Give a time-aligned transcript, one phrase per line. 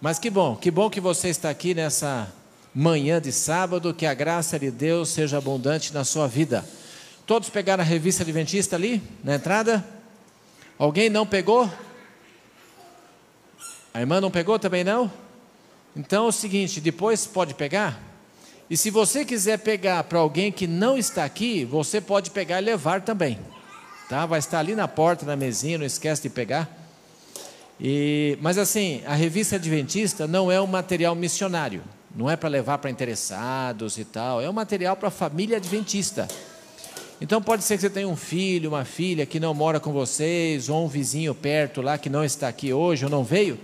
[0.00, 2.30] Mas que bom, que bom que você está aqui nessa
[2.74, 6.62] manhã de sábado, que a graça de Deus seja abundante na sua vida.
[7.26, 9.82] Todos pegaram a revista Adventista ali, na entrada?
[10.78, 11.70] Alguém não pegou?
[13.94, 15.10] A irmã não pegou também não?
[15.96, 17.98] Então é o seguinte, depois pode pegar?
[18.68, 22.64] E se você quiser pegar para alguém que não está aqui, você pode pegar e
[22.64, 23.38] levar também.
[24.10, 24.26] Tá?
[24.26, 26.68] Vai estar ali na porta, na mesinha, não esquece de pegar.
[27.80, 31.82] E, mas assim, a revista Adventista não é um material missionário,
[32.14, 36.26] não é para levar para interessados e tal, é um material para a família adventista.
[37.20, 40.68] Então pode ser que você tenha um filho, uma filha que não mora com vocês,
[40.68, 43.58] ou um vizinho perto lá que não está aqui hoje ou não veio,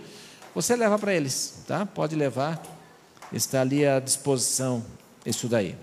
[0.55, 1.87] você leva para eles, tá?
[1.87, 2.63] Pode levar,
[3.33, 4.85] está ali à disposição
[5.25, 5.75] isso daí.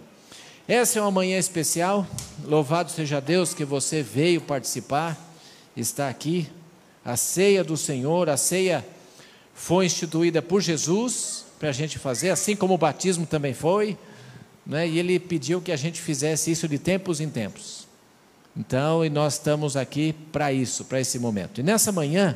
[0.67, 2.05] Essa é uma manhã especial,
[2.45, 5.17] louvado seja Deus que você veio participar,
[5.75, 6.47] está aqui
[7.03, 8.85] a ceia do Senhor, a ceia
[9.53, 13.97] foi instituída por Jesus para a gente fazer, assim como o batismo também foi,
[14.65, 14.87] né?
[14.87, 17.87] e ele pediu que a gente fizesse isso de tempos em tempos.
[18.55, 21.59] Então, e nós estamos aqui para isso, para esse momento.
[21.59, 22.35] E nessa manhã,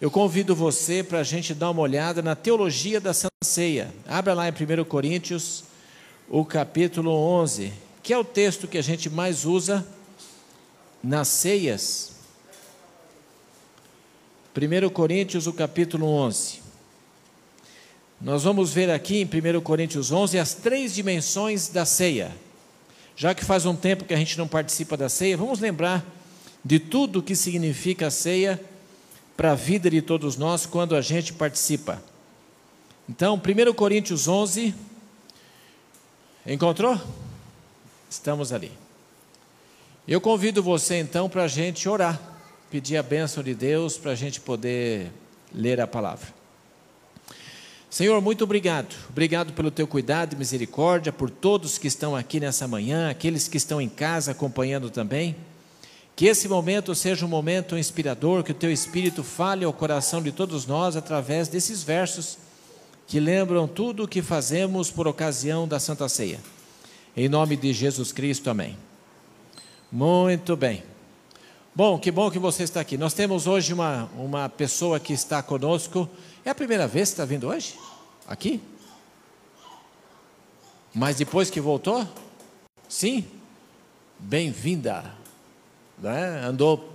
[0.00, 3.92] eu convido você para a gente dar uma olhada na teologia da Santa Ceia.
[4.06, 5.64] Abra lá em 1 Coríntios,
[6.28, 9.86] o capítulo 11, que é o texto que a gente mais usa
[11.02, 12.11] nas ceias
[14.54, 16.60] 1 Coríntios, o capítulo 11.
[18.20, 22.30] Nós vamos ver aqui em 1 Coríntios 11 as três dimensões da ceia.
[23.16, 26.04] Já que faz um tempo que a gente não participa da ceia, vamos lembrar
[26.62, 28.62] de tudo o que significa a ceia
[29.38, 32.02] para a vida de todos nós quando a gente participa.
[33.08, 34.74] Então, 1 Coríntios 11,
[36.46, 37.00] encontrou?
[38.10, 38.70] Estamos ali.
[40.06, 42.31] Eu convido você então para a gente orar
[42.72, 45.12] pedir a bênção de Deus para a gente poder
[45.54, 46.26] ler a palavra.
[47.90, 48.96] Senhor, muito obrigado.
[49.10, 53.58] Obrigado pelo teu cuidado e misericórdia, por todos que estão aqui nessa manhã, aqueles que
[53.58, 55.36] estão em casa acompanhando também.
[56.16, 60.32] Que esse momento seja um momento inspirador, que o teu Espírito fale ao coração de
[60.32, 62.38] todos nós através desses versos
[63.06, 66.40] que lembram tudo o que fazemos por ocasião da Santa Ceia.
[67.14, 68.78] Em nome de Jesus Cristo, amém.
[69.92, 70.82] Muito bem.
[71.74, 72.98] Bom, que bom que você está aqui.
[72.98, 76.06] Nós temos hoje uma, uma pessoa que está conosco.
[76.44, 77.78] É a primeira vez que está vindo hoje?
[78.28, 78.60] Aqui?
[80.94, 82.06] Mas depois que voltou?
[82.86, 83.24] Sim?
[84.18, 85.14] Bem-vinda.
[85.96, 86.44] Né?
[86.44, 86.92] Andou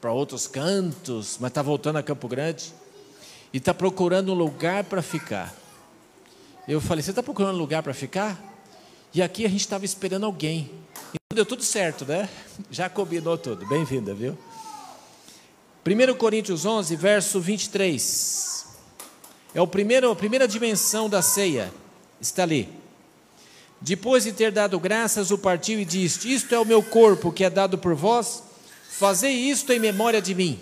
[0.00, 2.72] para outros cantos, mas está voltando a Campo Grande.
[3.52, 5.54] E está procurando um lugar para ficar.
[6.66, 8.42] Eu falei: Você está procurando um lugar para ficar?
[9.12, 10.70] E aqui a gente estava esperando alguém.
[11.34, 12.28] Deu tudo certo, né?
[12.70, 13.66] Já combinou tudo.
[13.66, 14.38] Bem-vinda, viu?
[15.84, 18.66] 1 Coríntios 11, verso 23.
[19.52, 21.74] É o primeiro, a primeira dimensão da ceia.
[22.20, 22.68] Está ali.
[23.80, 27.42] Depois de ter dado graças, o partiu e disse: Isto é o meu corpo que
[27.42, 28.44] é dado por vós,
[28.90, 30.60] fazei isto em memória de mim.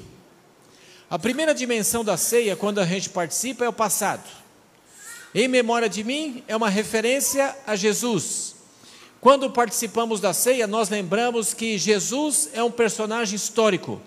[1.10, 4.24] A primeira dimensão da ceia, quando a gente participa, é o passado.
[5.34, 8.61] Em memória de mim é uma referência a Jesus.
[9.22, 14.02] Quando participamos da ceia, nós lembramos que Jesus é um personagem histórico.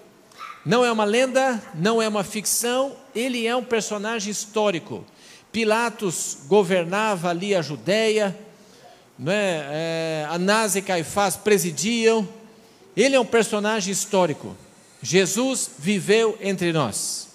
[0.66, 5.06] Não é uma lenda, não é uma ficção, ele é um personagem histórico.
[5.54, 8.38] Pilatos governava ali a Judéia,
[9.18, 9.66] não é?
[9.72, 12.28] É, Anás e Caifás presidiam.
[12.94, 14.54] Ele é um personagem histórico.
[15.02, 17.30] Jesus viveu entre nós.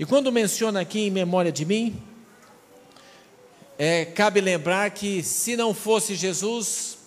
[0.00, 2.02] E quando menciona aqui em memória de mim,
[3.78, 6.98] é, cabe lembrar que se não fosse Jesus,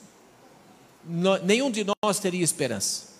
[1.05, 3.13] nenhum de nós teria esperança.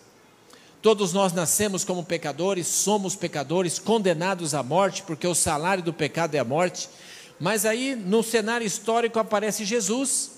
[0.81, 6.35] Todos nós nascemos como pecadores, somos pecadores, condenados à morte, porque o salário do pecado
[6.35, 6.89] é a morte.
[7.39, 10.31] Mas aí, no cenário histórico, aparece Jesus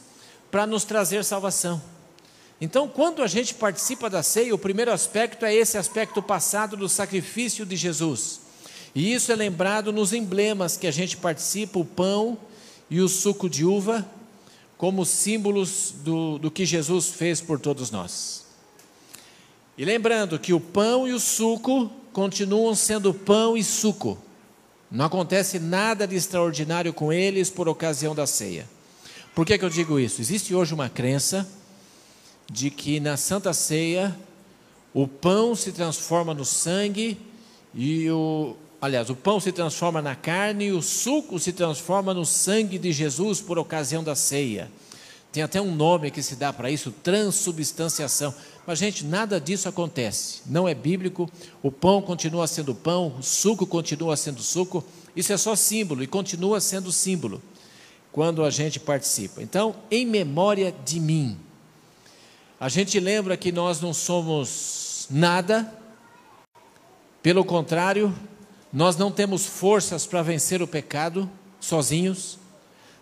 [0.51, 1.81] para nos trazer salvação.
[2.61, 6.87] Então, quando a gente participa da ceia, o primeiro aspecto é esse aspecto passado do
[6.87, 8.39] sacrifício de Jesus.
[8.93, 12.37] E isso é lembrado nos emblemas que a gente participa, o pão
[12.89, 14.05] e o suco de uva
[14.77, 18.45] como símbolos do, do que Jesus fez por todos nós.
[19.77, 24.17] E lembrando que o pão e o suco continuam sendo pão e suco.
[24.89, 28.67] Não acontece nada de extraordinário com eles por ocasião da ceia.
[29.33, 30.21] Por que, que eu digo isso?
[30.21, 31.45] Existe hoje uma crença
[32.49, 34.15] de que na Santa Ceia
[34.93, 37.17] o pão se transforma no sangue
[37.73, 42.25] e o, Aliás, o pão se transforma na carne e o suco se transforma no
[42.25, 44.69] sangue de Jesus por ocasião da ceia.
[45.31, 48.33] Tem até um nome que se dá para isso, transubstanciação.
[48.65, 50.41] Mas, gente, nada disso acontece.
[50.45, 51.29] Não é bíblico.
[51.61, 54.83] O pão continua sendo pão, o suco continua sendo suco.
[55.15, 57.41] Isso é só símbolo e continua sendo símbolo
[58.11, 59.41] quando a gente participa.
[59.41, 61.37] Então, em memória de mim.
[62.57, 65.69] A gente lembra que nós não somos nada,
[67.21, 68.15] pelo contrário,
[68.75, 71.31] nós não temos forças para vencer o pecado
[71.61, 72.37] sozinhos,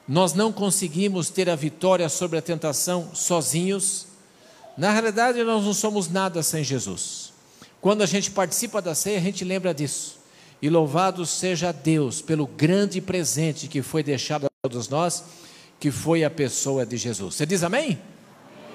[0.07, 4.05] nós não conseguimos ter a vitória sobre a tentação sozinhos.
[4.77, 7.33] Na realidade, nós não somos nada sem Jesus.
[7.81, 10.19] Quando a gente participa da ceia, a gente lembra disso.
[10.61, 15.23] E louvado seja Deus pelo grande presente que foi deixado a todos nós,
[15.79, 17.33] que foi a pessoa de Jesus.
[17.33, 17.99] Você diz amém?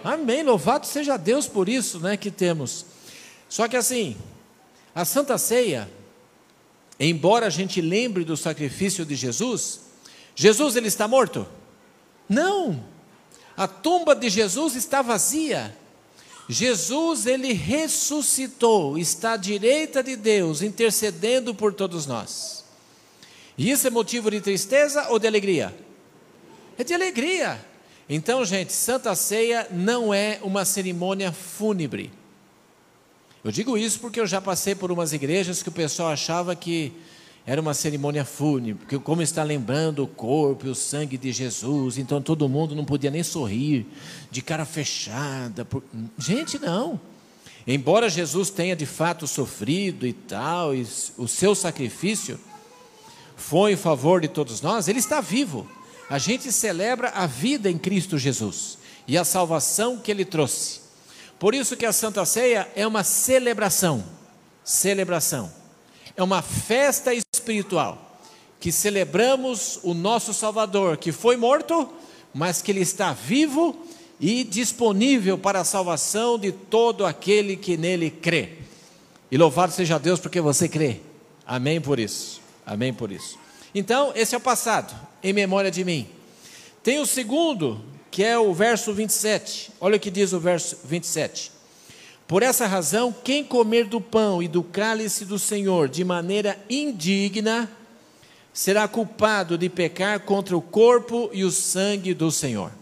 [0.03, 0.23] Amém.
[0.23, 0.43] amém.
[0.43, 2.85] Louvado seja Deus por isso, né, que temos.
[3.49, 4.17] Só que assim,
[4.93, 5.89] a Santa Ceia,
[6.99, 9.81] embora a gente lembre do sacrifício de Jesus,
[10.35, 11.47] Jesus ele está morto?
[12.29, 12.85] Não.
[13.56, 15.77] A tumba de Jesus está vazia.
[16.49, 22.65] Jesus, ele ressuscitou, está à direita de Deus, intercedendo por todos nós.
[23.56, 25.77] E isso é motivo de tristeza ou de alegria?
[26.79, 27.61] É de alegria.
[28.09, 32.11] Então, gente, Santa Ceia não é uma cerimônia fúnebre.
[33.49, 36.93] Eu digo isso porque eu já passei por umas igrejas que o pessoal achava que
[37.47, 41.97] era uma cerimônia fúnebre, porque como está lembrando o corpo e o sangue de Jesus,
[41.97, 43.87] então todo mundo não podia nem sorrir,
[44.31, 45.65] de cara fechada.
[45.65, 45.83] Por...
[46.19, 47.00] Gente, não.
[47.67, 50.87] Embora Jesus tenha de fato sofrido e tal, e
[51.17, 52.39] o seu sacrifício
[53.35, 55.67] foi em favor de todos nós, ele está vivo.
[56.11, 60.88] A gente celebra a vida em Cristo Jesus e a salvação que ele trouxe.
[61.38, 64.05] Por isso que a Santa Ceia é uma celebração.
[64.64, 65.52] Celebração.
[66.17, 68.20] É uma festa espiritual,
[68.58, 71.88] que celebramos o nosso Salvador, que foi morto,
[72.35, 73.87] mas que ele está vivo
[74.20, 78.55] e disponível para a salvação de todo aquele que nele crê.
[79.31, 81.00] E louvado seja Deus porque você crê.
[81.46, 82.40] Amém por isso.
[82.67, 83.38] Amém por isso.
[83.75, 86.08] Então, esse é o passado, em memória de mim.
[86.82, 87.81] Tem o segundo,
[88.19, 89.70] que é o verso 27.
[89.81, 91.53] Olha o que diz o verso 27.
[92.26, 97.70] Por essa razão, quem comer do pão e do cálice do Senhor de maneira indigna,
[98.53, 102.73] será culpado de pecar contra o corpo e o sangue do Senhor.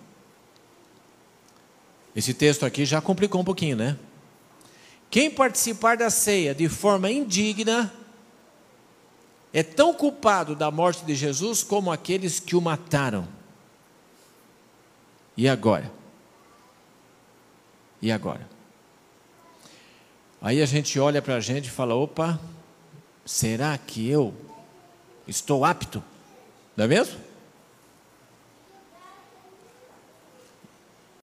[2.14, 3.98] Esse texto aqui já complicou um pouquinho, né?
[5.10, 7.92] Quem participar da ceia de forma indigna
[9.52, 13.35] é tão culpado da morte de Jesus como aqueles que o mataram.
[15.36, 15.92] E agora?
[18.00, 18.48] E agora?
[20.40, 22.40] Aí a gente olha para a gente e fala: opa,
[23.24, 24.34] será que eu
[25.26, 26.02] estou apto?
[26.76, 27.18] Não é mesmo?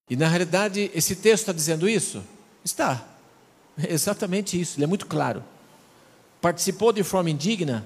[0.09, 2.23] E na realidade, esse texto está dizendo isso?
[2.63, 3.07] Está.
[3.77, 5.43] É exatamente isso, ele é muito claro.
[6.39, 7.85] Participou de forma indigna,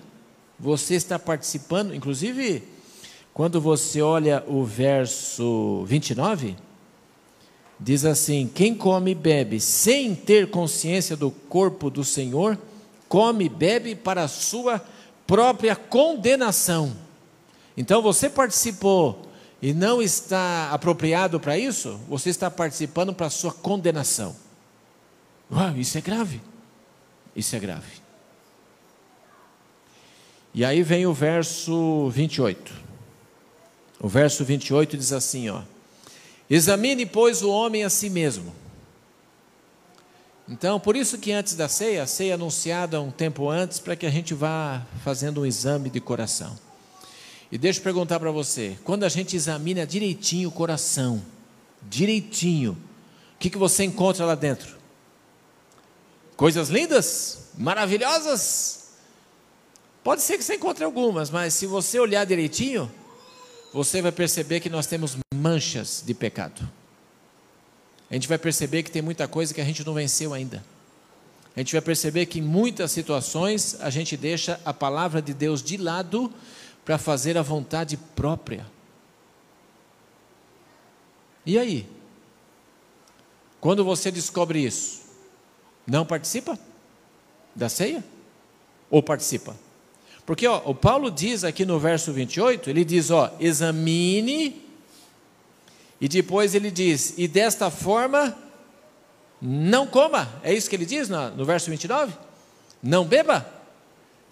[0.59, 2.68] você está participando, inclusive,
[3.37, 6.55] quando você olha o verso 29,
[7.79, 12.57] diz assim: Quem come e bebe sem ter consciência do corpo do Senhor,
[13.07, 14.83] come e bebe para a sua
[15.27, 16.97] própria condenação.
[17.77, 19.29] Então você participou
[19.61, 24.35] e não está apropriado para isso, você está participando para a sua condenação.
[25.51, 26.41] Uau, isso é grave.
[27.35, 28.01] Isso é grave.
[30.55, 32.86] E aí vem o verso 28.
[33.99, 35.61] O verso 28 diz assim, ó:
[36.49, 38.54] Examine, pois, o homem a si mesmo.
[40.49, 43.95] Então, por isso que antes da ceia, a ceia é anunciada um tempo antes, para
[43.95, 46.57] que a gente vá fazendo um exame de coração.
[47.51, 51.21] E deixa eu perguntar para você: quando a gente examina direitinho o coração,
[51.81, 52.77] direitinho,
[53.35, 54.77] o que, que você encontra lá dentro?
[56.37, 57.49] Coisas lindas?
[57.57, 58.89] Maravilhosas?
[60.04, 62.89] Pode ser que você encontre algumas, mas se você olhar direitinho,
[63.74, 66.68] você vai perceber que nós temos manchas de pecado.
[68.09, 70.64] A gente vai perceber que tem muita coisa que a gente não venceu ainda.
[71.56, 75.62] A gente vai perceber que em muitas situações a gente deixa a palavra de Deus
[75.62, 76.31] de lado
[76.86, 78.66] para fazer a vontade própria.
[81.45, 81.90] E aí?
[83.59, 85.02] Quando você descobre isso,
[85.86, 86.57] não participa
[87.56, 88.04] da ceia?
[88.90, 89.56] Ou participa?
[90.27, 94.61] Porque ó, o Paulo diz aqui no verso 28, ele diz, ó, examine,
[96.01, 98.37] e depois ele diz, e desta forma
[99.41, 100.29] não coma.
[100.43, 102.13] É isso que ele diz no, no verso 29?
[102.83, 103.49] Não beba.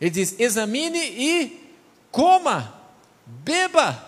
[0.02, 1.72] Ele diz, examine e
[2.12, 2.74] coma,
[3.26, 4.06] beba.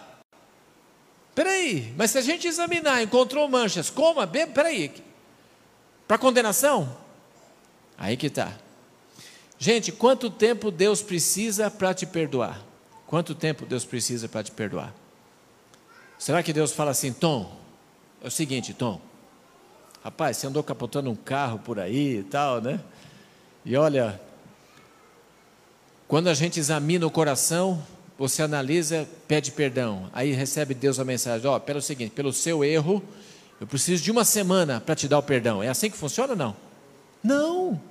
[1.33, 4.91] Peraí, mas se a gente examinar, encontrou manchas, coma, beba, peraí.
[6.05, 6.97] Para condenação?
[7.97, 8.66] Aí que está.
[9.59, 12.63] Gente, quanto tempo Deus precisa para te perdoar?
[13.07, 14.93] Quanto tempo Deus precisa para te perdoar?
[16.19, 17.55] Será que Deus fala assim, Tom?
[18.21, 18.99] É o seguinte, Tom.
[20.03, 22.79] Rapaz, você andou capotando um carro por aí e tal, né?
[23.65, 24.19] E olha,
[26.07, 27.83] quando a gente examina o coração,
[28.17, 30.09] você analisa, pede perdão.
[30.13, 33.03] Aí recebe Deus a mensagem: Ó, oh, pelo seguinte, pelo seu erro,
[33.59, 35.61] eu preciso de uma semana para te dar o perdão.
[35.61, 36.55] É assim que funciona ou não?
[37.23, 37.81] Não.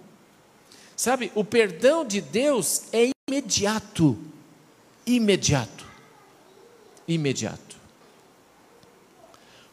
[0.96, 4.18] Sabe, o perdão de Deus é imediato.
[5.06, 5.84] Imediato.
[7.06, 7.76] Imediato.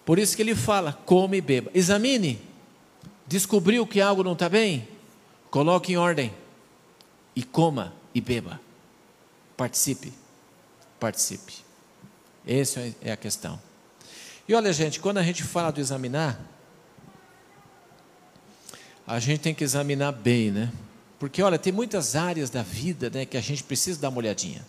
[0.05, 1.71] Por isso que ele fala: come e beba.
[1.73, 2.41] Examine.
[3.25, 4.87] Descobriu que algo não está bem?
[5.49, 6.33] Coloque em ordem.
[7.35, 8.59] E coma e beba.
[9.55, 10.13] Participe
[11.03, 11.55] participe.
[12.47, 13.59] Essa é a questão.
[14.47, 16.39] E olha, gente, quando a gente fala do examinar,
[19.05, 20.71] a gente tem que examinar bem, né?
[21.23, 24.61] Porque, olha, tem muitas áreas da vida né, que a gente precisa dar uma olhadinha.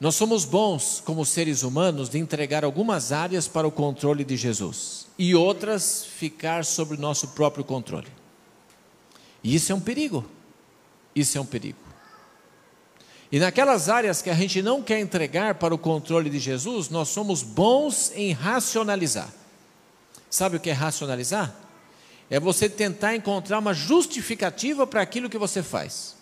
[0.00, 5.06] Nós somos bons, como seres humanos, de entregar algumas áreas para o controle de Jesus
[5.16, 8.08] e outras ficar sob o nosso próprio controle.
[9.44, 10.28] E isso é um perigo.
[11.14, 11.78] Isso é um perigo.
[13.30, 17.10] E naquelas áreas que a gente não quer entregar para o controle de Jesus, nós
[17.10, 19.32] somos bons em racionalizar.
[20.28, 21.67] Sabe o que é racionalizar?
[22.30, 26.16] É você tentar encontrar uma justificativa para aquilo que você faz.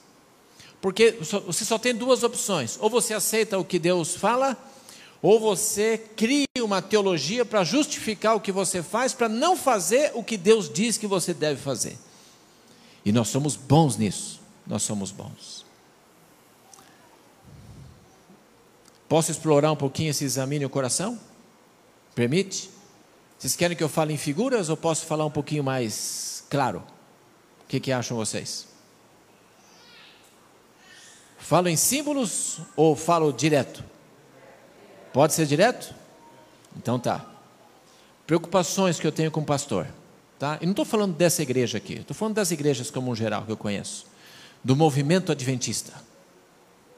[0.81, 4.57] Porque você só tem duas opções: ou você aceita o que Deus fala,
[5.21, 10.23] ou você cria uma teologia para justificar o que você faz, para não fazer o
[10.23, 11.99] que Deus diz que você deve fazer.
[13.05, 14.41] E nós somos bons nisso.
[14.67, 15.65] Nós somos bons.
[19.09, 21.19] Posso explorar um pouquinho esse examine o coração?
[22.15, 22.76] Permite?
[23.39, 26.83] Vocês querem que eu fale em figuras ou posso falar um pouquinho mais claro?
[27.65, 28.67] O que, que acham vocês?
[31.39, 33.85] Falo em símbolos ou falo direto?
[35.13, 35.95] Pode ser direto?
[36.77, 37.25] Então tá.
[38.27, 39.87] Preocupações que eu tenho com o pastor.
[40.39, 40.59] Tá?
[40.61, 43.53] E não estou falando dessa igreja aqui, estou falando das igrejas como um geral que
[43.53, 44.07] eu conheço.
[44.63, 45.93] Do movimento adventista.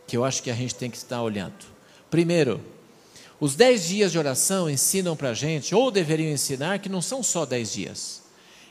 [0.07, 1.67] Que eu acho que a gente tem que estar olhando.
[2.11, 2.61] Primeiro,
[3.41, 7.23] os dez dias de oração ensinam para a gente, ou deveriam ensinar, que não são
[7.23, 8.23] só dez dias.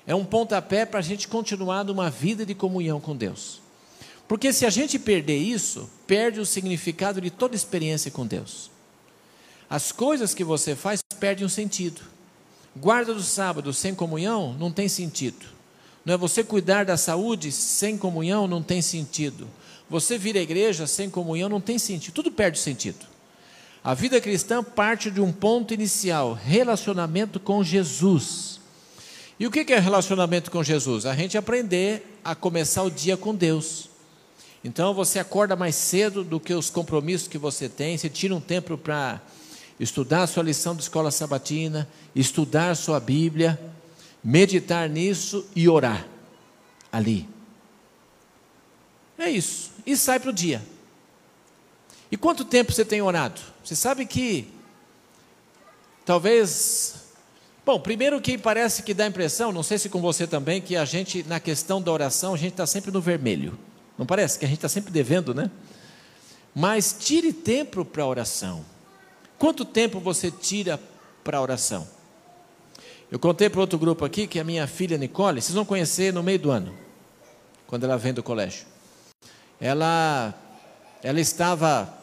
[0.05, 3.61] É um pontapé para a gente continuar numa vida de comunhão com Deus.
[4.27, 8.69] Porque se a gente perder isso, perde o significado de toda experiência com Deus.
[9.69, 12.01] As coisas que você faz perdem o sentido.
[12.75, 15.45] Guarda do sábado sem comunhão não tem sentido.
[16.05, 19.47] Não é você cuidar da saúde sem comunhão não tem sentido.
[19.89, 22.13] Você vir à igreja sem comunhão não tem sentido.
[22.13, 23.05] Tudo perde sentido.
[23.83, 28.59] A vida cristã parte de um ponto inicial: relacionamento com Jesus.
[29.39, 31.05] E o que é relacionamento com Jesus?
[31.05, 33.89] A gente aprender a começar o dia com Deus.
[34.63, 38.41] Então você acorda mais cedo do que os compromissos que você tem, você tira um
[38.41, 39.21] tempo para
[39.79, 43.59] estudar a sua lição de escola sabatina, estudar sua Bíblia,
[44.23, 46.05] meditar nisso e orar
[46.91, 47.29] ali.
[49.17, 49.71] É isso.
[49.85, 50.61] E sai para o dia.
[52.11, 53.41] E quanto tempo você tem orado?
[53.63, 54.47] Você sabe que
[56.05, 57.07] talvez.
[57.65, 60.77] Bom, primeiro que parece que dá a impressão, não sei se com você também, que
[60.77, 63.59] a gente, na questão da oração, a gente está sempre no vermelho.
[63.97, 64.39] Não parece?
[64.39, 65.51] Que a gente está sempre devendo, né?
[66.55, 68.63] Mas tire tempo para a oração.
[69.37, 70.79] Quanto tempo você tira
[71.23, 71.87] para a oração?
[73.11, 76.23] Eu contei para outro grupo aqui que a minha filha Nicole, vocês vão conhecer no
[76.23, 76.73] meio do ano,
[77.65, 78.65] quando ela vem do colégio.
[79.59, 80.33] Ela,
[81.03, 81.93] ela estava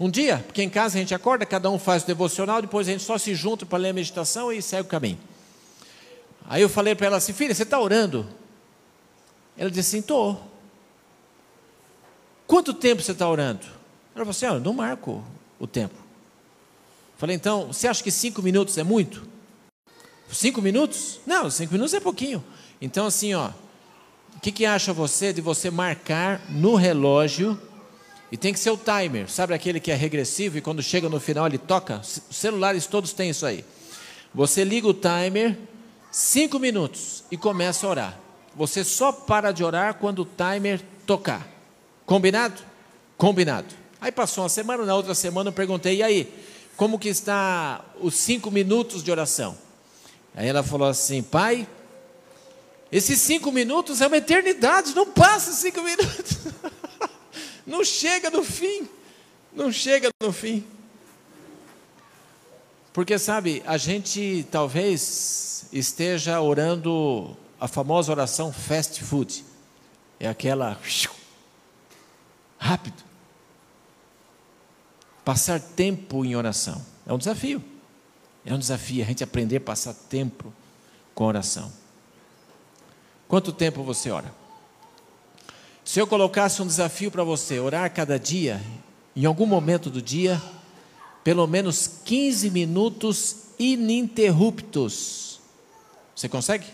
[0.00, 2.92] um dia, porque em casa a gente acorda, cada um faz o devocional, depois a
[2.92, 5.18] gente só se junta para ler a meditação e segue o caminho.
[6.48, 8.26] Aí eu falei para ela assim, filha, você está orando?
[9.56, 10.40] Ela disse assim, estou.
[12.46, 13.66] Quanto tempo você está orando?
[14.14, 15.22] Ela falou assim, ah, eu não marco
[15.58, 15.94] o tempo.
[17.18, 19.26] Falei, então, você acha que cinco minutos é muito?
[20.30, 21.20] Cinco minutos?
[21.26, 22.42] Não, cinco minutos é pouquinho.
[22.80, 23.50] Então, assim, ó,
[24.36, 27.60] o que, que acha você de você marcar no relógio
[28.30, 31.18] e tem que ser o timer, sabe aquele que é regressivo e quando chega no
[31.18, 32.00] final ele toca?
[32.00, 33.64] Os celulares todos têm isso aí.
[34.34, 35.56] Você liga o timer,
[36.10, 38.18] cinco minutos e começa a orar.
[38.54, 41.48] Você só para de orar quando o timer tocar.
[42.04, 42.60] Combinado?
[43.16, 43.74] Combinado.
[44.00, 46.32] Aí passou uma semana, na outra semana eu perguntei, e aí,
[46.76, 49.56] como que está os cinco minutos de oração?
[50.34, 51.66] Aí ela falou assim, pai,
[52.92, 56.38] esses cinco minutos é uma eternidade, não passa cinco minutos.
[57.68, 58.88] Não chega no fim.
[59.52, 60.64] Não chega no fim.
[62.94, 69.44] Porque, sabe, a gente talvez esteja orando a famosa oração fast food.
[70.18, 70.80] É aquela.
[72.58, 73.04] rápido.
[75.22, 76.84] Passar tempo em oração.
[77.06, 77.62] É um desafio.
[78.46, 80.52] É um desafio a gente aprender a passar tempo
[81.14, 81.70] com oração.
[83.28, 84.32] Quanto tempo você ora?
[85.88, 88.60] Se eu colocasse um desafio para você, orar cada dia,
[89.16, 90.38] em algum momento do dia,
[91.24, 95.40] pelo menos 15 minutos ininterruptos.
[96.14, 96.66] Você consegue?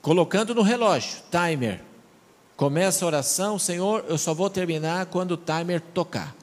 [0.00, 1.82] Colocando no relógio, timer.
[2.56, 6.34] Começa a oração, Senhor, eu só vou terminar quando o timer tocar.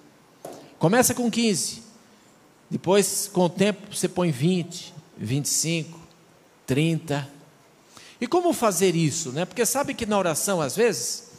[0.78, 1.82] Começa com 15.
[2.70, 6.00] Depois, com o tempo, você põe 20, 25,
[6.68, 7.37] 30.
[8.20, 9.46] E como fazer isso, né?
[9.46, 11.30] Porque sabe que na oração, às vezes,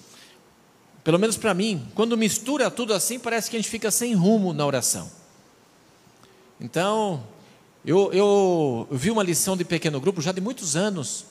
[1.02, 4.52] pelo menos para mim, quando mistura tudo assim, parece que a gente fica sem rumo
[4.52, 5.10] na oração.
[6.60, 7.24] Então,
[7.84, 11.24] eu, eu, eu vi uma lição de pequeno grupo já de muitos anos,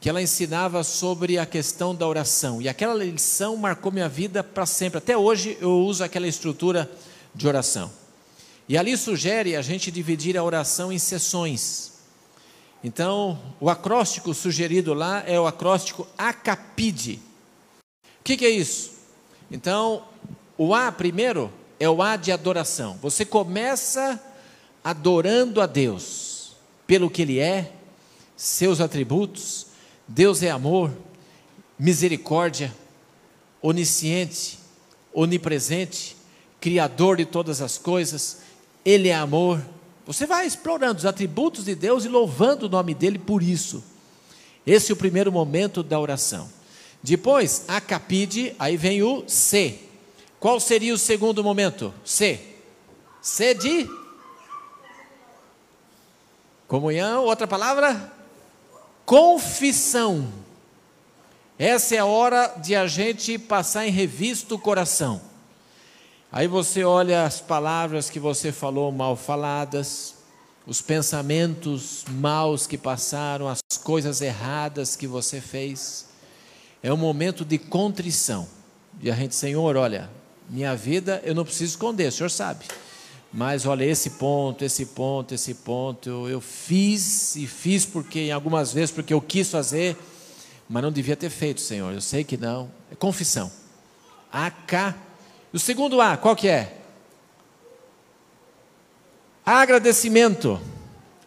[0.00, 2.60] que ela ensinava sobre a questão da oração.
[2.60, 4.98] E aquela lição marcou minha vida para sempre.
[4.98, 6.90] Até hoje eu uso aquela estrutura
[7.34, 7.90] de oração.
[8.68, 11.93] E ali sugere a gente dividir a oração em sessões.
[12.84, 17.18] Então, o acróstico sugerido lá é o acróstico ACAPIDE.
[18.20, 18.92] O que, que é isso?
[19.50, 20.04] Então,
[20.58, 21.50] o A primeiro
[21.80, 22.98] é o A de adoração.
[23.00, 24.22] Você começa
[24.84, 26.52] adorando a Deus
[26.86, 27.72] pelo que Ele é,
[28.36, 29.68] seus atributos.
[30.06, 30.92] Deus é amor,
[31.78, 32.70] misericórdia,
[33.62, 34.58] onisciente,
[35.10, 36.18] onipresente,
[36.60, 38.42] criador de todas as coisas.
[38.84, 39.64] Ele é amor,
[40.06, 43.82] você vai explorando os atributos de Deus e louvando o nome dele por isso.
[44.66, 46.50] Esse é o primeiro momento da oração.
[47.02, 49.78] Depois, a capide, aí vem o C.
[50.40, 51.92] Qual seria o segundo momento?
[52.04, 52.40] C.
[53.20, 53.88] C de
[56.68, 58.12] comunhão, outra palavra?
[59.06, 60.28] Confissão.
[61.58, 65.20] Essa é a hora de a gente passar em revista o coração.
[66.36, 70.16] Aí você olha as palavras que você falou mal faladas,
[70.66, 76.06] os pensamentos maus que passaram, as coisas erradas que você fez.
[76.82, 78.48] É um momento de contrição.
[79.00, 80.10] E a gente, Senhor, olha,
[80.50, 82.64] minha vida eu não preciso esconder, o Senhor sabe.
[83.32, 88.32] Mas olha, esse ponto, esse ponto, esse ponto, eu, eu fiz e fiz porque, em
[88.32, 89.96] algumas vezes, porque eu quis fazer,
[90.68, 91.94] mas não devia ter feito, Senhor.
[91.94, 92.68] Eu sei que não.
[92.90, 93.52] É confissão.
[95.54, 96.78] O segundo A, qual que é?
[99.46, 100.60] Agradecimento.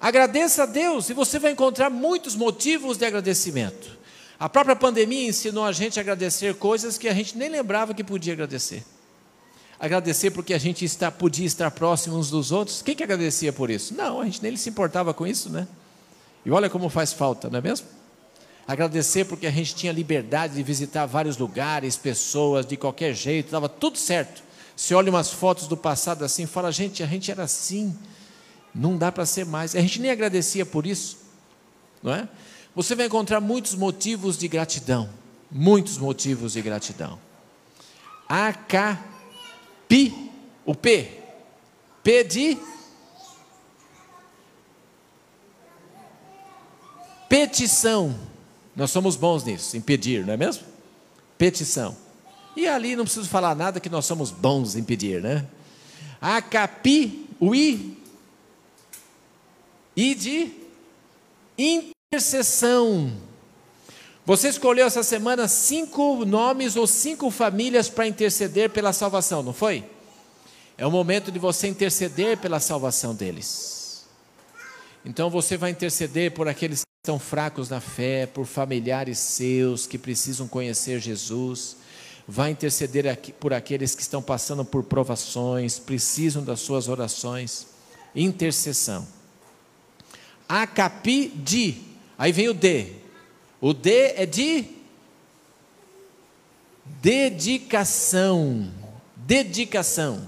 [0.02, 3.98] Agradeça a Deus e você vai encontrar muitos motivos de agradecimento.
[4.38, 8.04] A própria pandemia ensinou a gente a agradecer coisas que a gente nem lembrava que
[8.04, 8.84] podia agradecer.
[9.80, 12.82] Agradecer porque a gente está, podia estar próximo uns dos outros.
[12.82, 13.96] Quem que agradecia por isso?
[13.96, 15.66] Não, a gente nem se importava com isso, né?
[16.46, 17.88] E olha como faz falta, não é mesmo?
[18.68, 23.70] Agradecer porque a gente tinha liberdade de visitar vários lugares, pessoas, de qualquer jeito, estava
[23.70, 24.44] tudo certo.
[24.76, 27.98] Você olha umas fotos do passado assim, fala, gente, a gente era assim,
[28.76, 29.76] não dá para ser mais.
[29.76, 31.18] A gente nem agradecia por isso,
[32.04, 32.28] não é?
[32.76, 35.10] Você vai encontrar muitos motivos de gratidão,
[35.50, 37.18] muitos motivos de gratidão.
[38.30, 39.04] A, K,
[39.88, 40.14] P,
[40.66, 41.10] o P,
[42.04, 42.58] P de
[47.28, 48.37] petição.
[48.78, 50.64] Nós somos bons nisso, em pedir, não é mesmo?
[51.36, 51.98] Petição.
[52.56, 55.48] E ali não preciso falar nada que nós somos bons em pedir, né?
[56.22, 57.98] Acapi, o I,
[59.96, 60.52] I de
[61.58, 63.12] intercessão.
[64.24, 69.84] Você escolheu essa semana cinco nomes ou cinco famílias para interceder pela salvação, não foi?
[70.78, 73.77] É o momento de você interceder pela salvação deles.
[75.08, 80.50] Então você vai interceder por aqueles estão fracos na fé, por familiares seus que precisam
[80.50, 81.78] conhecer Jesus.
[82.28, 87.68] Vai interceder aqui por aqueles que estão passando por provações, precisam das suas orações.
[88.14, 89.08] Intercessão.
[90.50, 91.78] Acapi de.
[92.18, 92.92] Aí vem o D.
[93.62, 94.66] O D é de
[97.02, 98.70] dedicação.
[99.16, 100.28] Dedicação.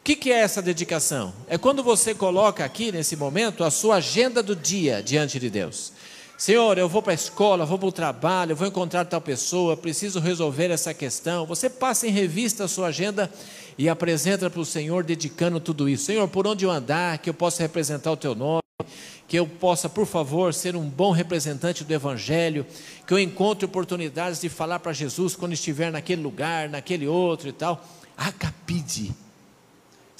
[0.00, 1.30] O que, que é essa dedicação?
[1.46, 5.92] É quando você coloca aqui, nesse momento, a sua agenda do dia diante de Deus.
[6.38, 10.18] Senhor, eu vou para a escola, vou para o trabalho, vou encontrar tal pessoa, preciso
[10.18, 11.44] resolver essa questão.
[11.44, 13.30] Você passa em revista a sua agenda
[13.76, 16.06] e apresenta para o Senhor, dedicando tudo isso.
[16.06, 18.62] Senhor, por onde eu andar, que eu possa representar o teu nome,
[19.28, 22.66] que eu possa, por favor, ser um bom representante do Evangelho,
[23.06, 27.52] que eu encontre oportunidades de falar para Jesus quando estiver naquele lugar, naquele outro e
[27.52, 27.84] tal.
[28.16, 29.14] Acapide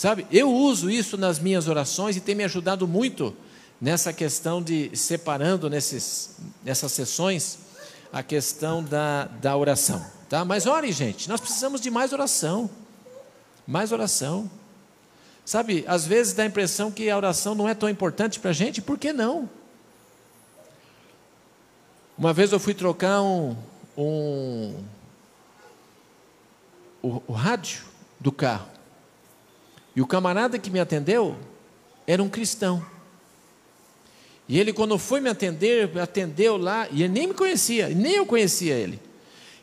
[0.01, 3.37] Sabe, eu uso isso nas minhas orações e tem me ajudado muito
[3.79, 7.59] nessa questão de separando nesses, nessas sessões
[8.11, 10.03] a questão da, da oração.
[10.27, 10.43] Tá?
[10.43, 12.71] Mas ore, gente, nós precisamos de mais oração.
[13.67, 14.51] Mais oração.
[15.45, 18.55] Sabe, às vezes dá a impressão que a oração não é tão importante para a
[18.55, 19.51] gente, por que não?
[22.17, 23.55] Uma vez eu fui trocar um,
[23.99, 24.83] um
[27.03, 27.83] o, o rádio
[28.19, 28.70] do carro.
[29.95, 31.37] E o camarada que me atendeu
[32.07, 32.85] era um cristão.
[34.49, 38.27] E ele, quando foi me atender, atendeu lá, e ele nem me conhecia, nem eu
[38.27, 39.01] conhecia ele.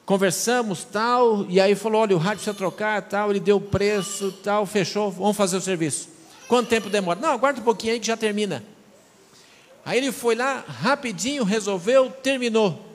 [0.06, 4.32] Conversamos, tal, e aí falou: olha, o rádio precisa trocar, tal, ele deu o preço,
[4.42, 6.08] tal, fechou, vamos fazer o serviço.
[6.48, 7.20] Quanto tempo demora?
[7.20, 8.64] Não, aguarda um pouquinho aí que já termina.
[9.84, 12.86] Aí ele foi lá, rapidinho, resolveu, terminou.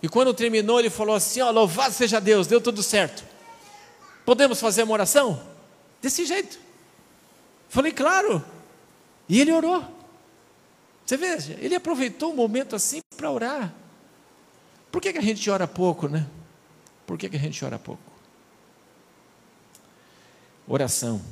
[0.00, 3.24] E quando terminou, ele falou assim: ó, louvado seja Deus, deu tudo certo.
[4.24, 5.42] Podemos fazer uma oração?
[6.00, 6.69] Desse jeito.
[7.70, 8.44] Falei, claro.
[9.28, 9.82] E ele orou.
[11.06, 13.72] Você veja, ele aproveitou um momento assim para orar.
[14.90, 16.26] Por que, que a gente ora pouco, né?
[17.06, 18.02] Por que, que a gente ora pouco?
[20.66, 21.22] Oração.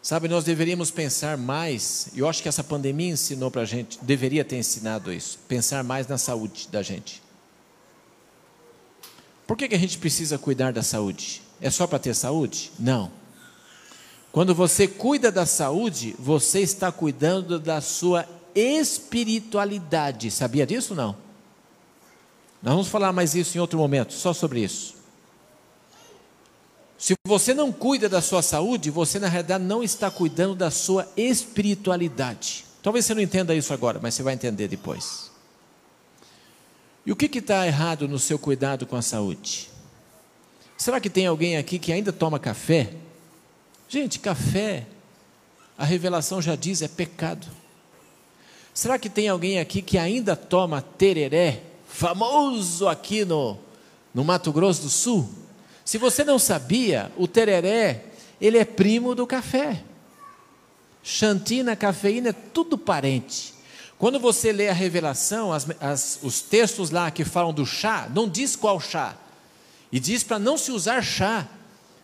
[0.00, 3.98] Sabe, nós deveríamos pensar mais, e eu acho que essa pandemia ensinou para a gente,
[4.02, 7.22] deveria ter ensinado isso, pensar mais na saúde da gente.
[9.46, 11.42] Por que, que a gente precisa cuidar da saúde?
[11.60, 12.72] É só para ter saúde?
[12.78, 13.10] Não.
[14.30, 20.30] Quando você cuida da saúde, você está cuidando da sua espiritualidade.
[20.30, 21.16] Sabia disso não?
[22.62, 24.96] Nós vamos falar mais isso em outro momento, só sobre isso.
[26.98, 31.08] Se você não cuida da sua saúde, você na realidade não está cuidando da sua
[31.16, 32.64] espiritualidade.
[32.82, 35.30] Talvez você não entenda isso agora, mas você vai entender depois.
[37.06, 39.70] E o que está errado no seu cuidado com a saúde?
[40.76, 42.92] Será que tem alguém aqui que ainda toma café?
[43.88, 44.86] Gente, café,
[45.76, 47.46] a revelação já diz, é pecado.
[48.74, 53.58] Será que tem alguém aqui que ainda toma tereré, famoso aqui no,
[54.12, 55.28] no Mato Grosso do Sul?
[55.84, 58.04] Se você não sabia, o tereré,
[58.38, 59.82] ele é primo do café.
[61.02, 63.54] Xantina, cafeína, é tudo parente.
[63.98, 68.28] Quando você lê a revelação, as, as, os textos lá que falam do chá, não
[68.28, 69.16] diz qual chá.
[69.90, 71.48] E diz para não se usar chá.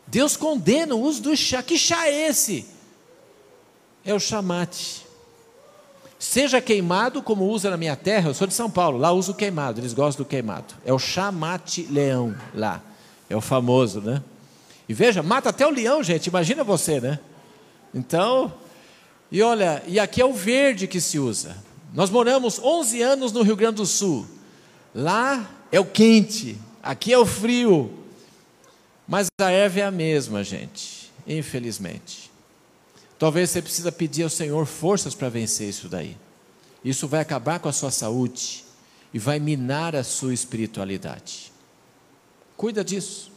[0.07, 1.63] Deus condena o uso do chá.
[1.63, 2.67] Que chá é esse?
[4.05, 5.05] É o chamate.
[6.19, 9.81] Seja queimado, como usa na minha terra, eu sou de São Paulo, lá uso queimado,
[9.81, 10.75] eles gostam do queimado.
[10.85, 12.83] É o chamate leão lá.
[13.29, 14.23] É o famoso, né?
[14.89, 17.19] E veja, mata até o leão, gente, imagina você, né?
[17.93, 18.53] Então,
[19.31, 21.57] e olha, e aqui é o verde que se usa.
[21.93, 24.27] Nós moramos 11 anos no Rio Grande do Sul.
[24.95, 27.91] Lá é o quente, aqui é o frio.
[29.07, 32.31] Mas a erva é a mesma, gente, infelizmente.
[33.19, 36.17] Talvez você precisa pedir ao Senhor forças para vencer isso daí.
[36.85, 38.65] Isso vai acabar com a sua saúde
[39.13, 41.53] e vai minar a sua espiritualidade.
[42.57, 43.33] Cuida disso.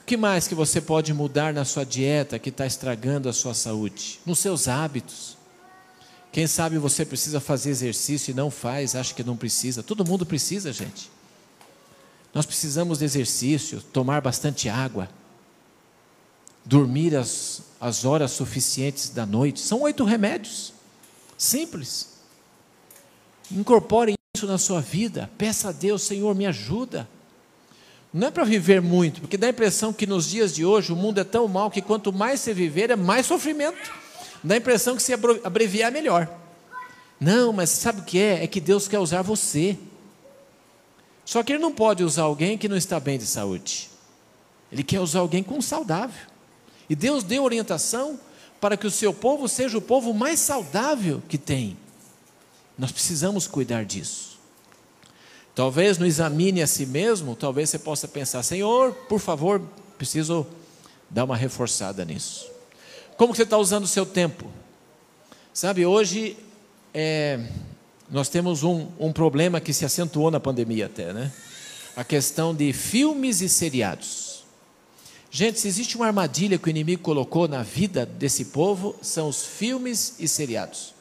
[0.00, 3.52] O que mais que você pode mudar na sua dieta que está estragando a sua
[3.52, 4.20] saúde?
[4.24, 5.36] Nos seus hábitos.
[6.32, 9.82] Quem sabe você precisa fazer exercício e não faz, acha que não precisa.
[9.82, 11.10] Todo mundo precisa, gente.
[12.34, 15.08] Nós precisamos de exercício, tomar bastante água,
[16.64, 19.60] dormir as, as horas suficientes da noite.
[19.60, 20.72] São oito remédios,
[21.36, 22.18] simples.
[23.50, 25.30] Incorpore isso na sua vida.
[25.38, 27.08] Peça a Deus, Senhor, me ajuda.
[28.12, 30.96] Não é para viver muito, porque dá a impressão que nos dias de hoje o
[30.96, 33.92] mundo é tão mal que quanto mais você viver, é mais sofrimento.
[34.42, 36.28] Dá a impressão que se abreviar, melhor.
[37.20, 38.44] Não, mas sabe o que é?
[38.44, 39.76] É que Deus quer usar você.
[41.28, 43.90] Só que ele não pode usar alguém que não está bem de saúde.
[44.72, 46.26] Ele quer usar alguém com saudável.
[46.88, 48.18] E Deus deu orientação
[48.58, 51.76] para que o seu povo seja o povo mais saudável que tem.
[52.78, 54.38] Nós precisamos cuidar disso.
[55.54, 59.60] Talvez no examine a si mesmo, talvez você possa pensar: Senhor, por favor,
[59.98, 60.46] preciso
[61.10, 62.50] dar uma reforçada nisso.
[63.18, 64.46] Como você está usando o seu tempo?
[65.52, 66.38] Sabe, hoje
[66.94, 67.50] é,
[68.10, 71.30] nós temos um, um problema que se acentuou na pandemia até, né?
[71.94, 74.44] A questão de filmes e seriados.
[75.30, 79.44] Gente, se existe uma armadilha que o inimigo colocou na vida desse povo, são os
[79.44, 80.94] filmes e seriados.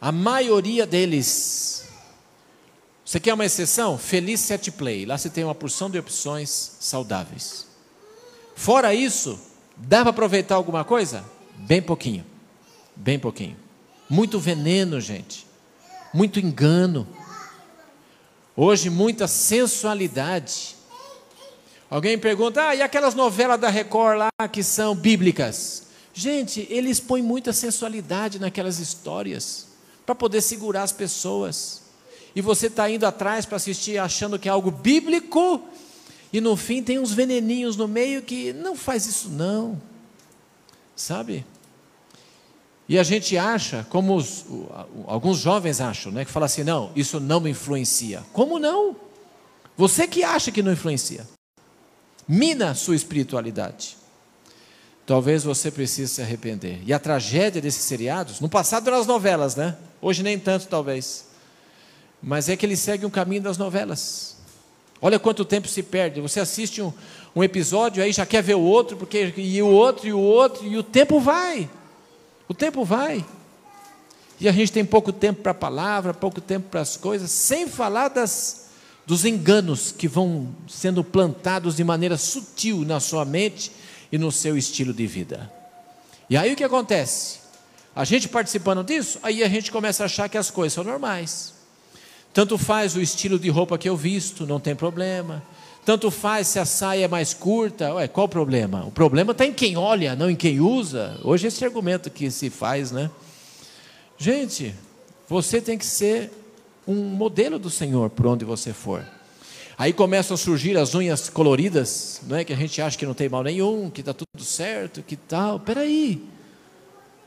[0.00, 1.88] A maioria deles.
[3.04, 3.98] Você quer uma exceção?
[3.98, 5.04] Feliz Set Play.
[5.04, 7.66] Lá você tem uma porção de opções saudáveis.
[8.54, 9.40] Fora isso,
[9.76, 11.24] dá para aproveitar alguma coisa?
[11.56, 12.24] Bem pouquinho.
[12.94, 13.56] Bem pouquinho.
[14.08, 15.49] Muito veneno, gente
[16.12, 17.06] muito engano,
[18.56, 20.76] hoje muita sensualidade.
[21.88, 25.88] Alguém pergunta: ah, e aquelas novelas da Record lá que são bíblicas?
[26.12, 29.68] Gente, eles põem muita sensualidade naquelas histórias
[30.04, 31.82] para poder segurar as pessoas.
[32.34, 35.62] E você está indo atrás para assistir achando que é algo bíblico,
[36.32, 39.80] e no fim tem uns veneninhos no meio que não faz isso não.
[40.94, 41.44] Sabe?
[42.90, 44.44] E a gente acha, como os,
[45.06, 48.24] alguns jovens acham, né, que fala assim: não, isso não me influencia.
[48.32, 48.96] Como não?
[49.76, 51.24] Você que acha que não influencia
[52.26, 53.96] mina sua espiritualidade.
[55.06, 56.80] Talvez você precise se arrepender.
[56.84, 59.76] E a tragédia desses seriados, no passado eram as novelas, né?
[60.02, 61.26] Hoje nem tanto, talvez.
[62.20, 64.36] Mas é que ele segue um caminho das novelas.
[65.00, 66.20] Olha quanto tempo se perde.
[66.20, 66.92] Você assiste um,
[67.34, 70.66] um episódio, aí já quer ver o outro, porque e o outro, e o outro,
[70.66, 71.70] e o tempo vai.
[72.50, 73.24] O tempo vai.
[74.40, 77.68] E a gente tem pouco tempo para a palavra, pouco tempo para as coisas, sem
[77.68, 78.68] falar das
[79.06, 83.70] dos enganos que vão sendo plantados de maneira sutil na sua mente
[84.10, 85.48] e no seu estilo de vida.
[86.28, 87.38] E aí o que acontece?
[87.94, 91.54] A gente participando disso, aí a gente começa a achar que as coisas são normais.
[92.34, 95.40] Tanto faz o estilo de roupa que eu visto, não tem problema.
[95.84, 98.84] Tanto faz se a saia é mais curta, ué, qual o problema?
[98.84, 101.18] O problema está em quem olha, não em quem usa.
[101.24, 103.10] Hoje esse argumento que se faz, né?
[104.18, 104.74] Gente,
[105.26, 106.30] você tem que ser
[106.86, 109.06] um modelo do Senhor por onde você for.
[109.78, 113.14] Aí começam a surgir as unhas coloridas, não é que a gente acha que não
[113.14, 115.58] tem mal nenhum, que está tudo certo, que tal.
[115.58, 116.22] Peraí,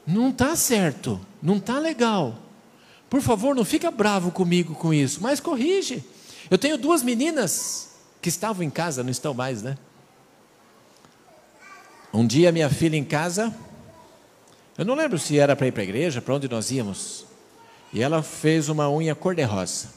[0.06, 2.36] não está certo, não está legal.
[3.10, 6.04] Por favor, não fica bravo comigo com isso, mas corrige.
[6.52, 7.93] Eu tenho duas meninas
[8.24, 9.78] que estavam em casa, não estão mais, né?
[12.14, 13.54] Um dia minha filha em casa,
[14.78, 17.26] eu não lembro se era para ir para a igreja, para onde nós íamos.
[17.92, 19.90] E ela fez uma unha cor-de-rosa.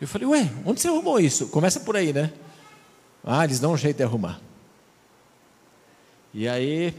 [0.00, 1.48] Eu falei, ué, onde você arrumou isso?
[1.48, 2.32] Começa por aí, né?
[3.22, 4.40] Ah, eles dão um jeito de arrumar.
[6.32, 6.94] E aí,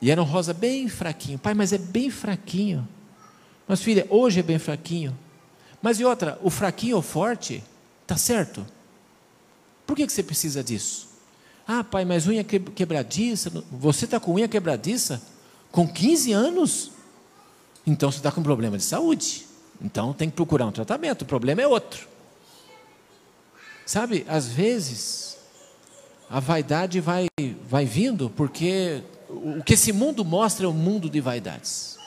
[0.00, 1.38] e era um rosa bem fraquinho.
[1.38, 2.86] Pai, mas é bem fraquinho.
[3.66, 5.18] Mas filha, hoje é bem fraquinho.
[5.80, 7.64] Mas e outra, o fraquinho ou forte,
[8.06, 8.66] tá certo?
[9.86, 11.08] Por que, que você precisa disso?
[11.66, 13.50] Ah, pai, mas unha quebradiça.
[13.70, 15.22] Você está com unha quebradiça?
[15.70, 16.90] Com 15 anos?
[17.86, 19.46] Então você está com problema de saúde.
[19.80, 21.22] Então tem que procurar um tratamento.
[21.22, 22.06] O problema é outro.
[23.86, 25.36] Sabe, às vezes
[26.28, 27.26] a vaidade vai,
[27.68, 31.98] vai vindo porque o que esse mundo mostra é um mundo de vaidades.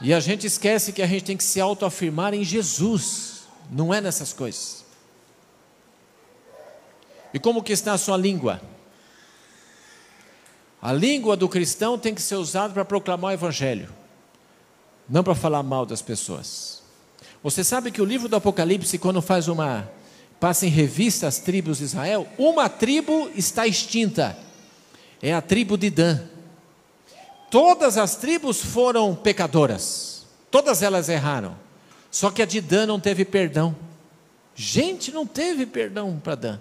[0.00, 3.35] E a gente esquece que a gente tem que se autoafirmar em Jesus,
[3.70, 4.84] não é nessas coisas.
[7.32, 8.60] E como que está a sua língua?
[10.80, 13.92] A língua do cristão tem que ser usada para proclamar o evangelho
[15.08, 16.82] não para falar mal das pessoas.
[17.42, 19.88] Você sabe que o livro do Apocalipse, quando faz uma
[20.40, 24.36] passa em revista as tribos de Israel, uma tribo está extinta.
[25.22, 26.20] É a tribo de Dan.
[27.50, 30.26] Todas as tribos foram pecadoras.
[30.50, 31.56] Todas elas erraram.
[32.16, 33.76] Só que a de Dan não teve perdão.
[34.54, 36.58] Gente, não teve perdão para Dan.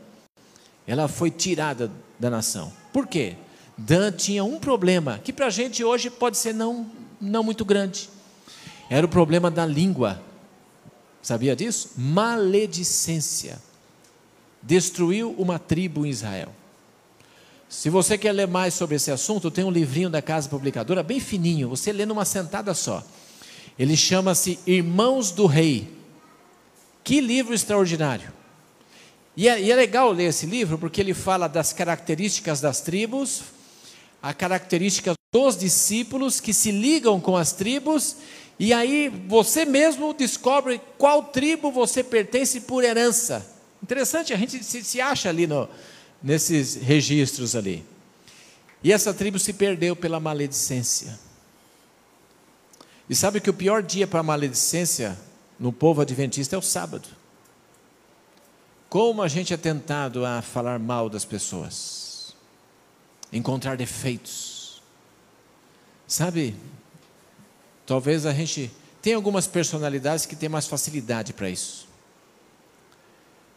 [0.86, 1.89] Ela foi tirada
[2.20, 2.74] da nação.
[2.91, 3.38] Por quê?
[3.78, 6.91] Dan tinha um problema que para a gente hoje pode ser não,
[7.22, 8.10] não muito grande.
[8.89, 10.22] Era o problema da língua.
[11.22, 11.91] Sabia disso?
[11.96, 13.58] Maledicência.
[14.62, 16.52] Destruiu uma tribo em Israel.
[17.70, 21.22] Se você quer ler mais sobre esse assunto, tem um livrinho da Casa Publicadora, bem
[21.22, 23.02] fininho, você lê numa sentada só.
[23.78, 25.94] Ele chama-se Irmãos do Rei.
[27.04, 28.34] Que livro extraordinário.
[29.38, 33.44] E é, e é, legal ler esse livro porque ele fala das características das tribos,
[34.22, 38.16] a característica dos discípulos que se ligam com as tribos
[38.58, 43.46] e aí você mesmo descobre qual tribo você pertence por herança.
[43.84, 45.68] Interessante, a gente se, se acha ali no,
[46.24, 47.84] nesses registros ali.
[48.82, 51.20] E essa tribo se perdeu pela maledicência.
[53.10, 55.18] E sabe que o pior dia para a maledicência
[55.60, 57.08] no povo adventista é o sábado.
[58.89, 62.36] Como a gente é tentado a falar mal das pessoas,
[63.32, 64.82] encontrar defeitos.
[66.08, 66.56] Sabe,
[67.86, 71.88] Talvez a gente tenha algumas personalidades que têm mais facilidade para isso.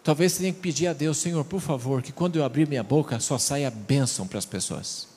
[0.05, 2.83] Talvez você tenha que pedir a Deus, Senhor, por favor, que quando eu abrir minha
[2.83, 5.09] boca só saia bênção para as pessoas.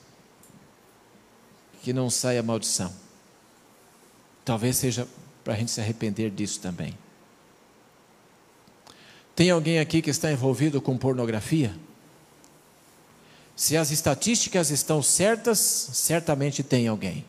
[1.83, 2.93] Que não saia maldição.
[4.43, 5.07] Talvez seja
[5.43, 6.97] para a gente se arrepender disso também.
[9.35, 11.75] Tem alguém aqui que está envolvido com pornografia?
[13.55, 17.25] Se as estatísticas estão certas, certamente tem alguém.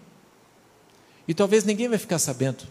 [1.29, 2.65] E talvez ninguém vai ficar sabendo,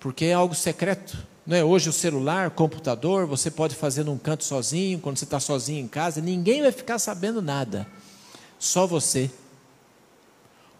[0.00, 1.16] porque é algo secreto,
[1.48, 1.64] Não é?
[1.64, 5.88] Hoje o celular, computador, você pode fazer num canto sozinho, quando você está sozinho em
[5.88, 7.86] casa, ninguém vai ficar sabendo nada,
[8.58, 9.30] só você.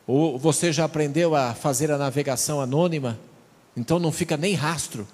[0.09, 3.21] Ou você já aprendeu a fazer a navegação anônima,
[3.77, 5.07] então não fica nem rastro,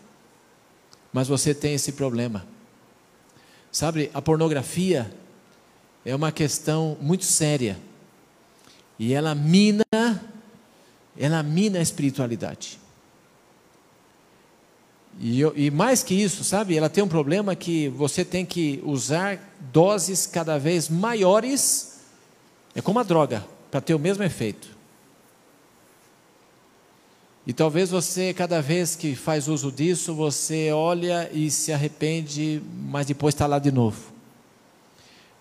[1.13, 2.47] mas você tem esse problema.
[3.73, 5.13] Sabe, a pornografia
[6.05, 7.77] é uma questão muito séria.
[8.97, 9.85] E ela mina,
[11.19, 12.79] ela mina a espiritualidade.
[15.19, 19.41] E, e, mais que isso, sabe, ela tem um problema que você tem que usar
[19.73, 22.01] doses cada vez maiores,
[22.77, 24.74] é como a droga, para ter o mesmo efeito.
[27.47, 33.07] E talvez você, cada vez que faz uso disso, você olha e se arrepende, mas
[33.07, 34.13] depois está lá de novo.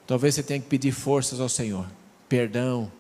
[0.06, 1.88] Talvez você tenha que pedir forças ao Senhor,
[2.28, 2.92] perdão,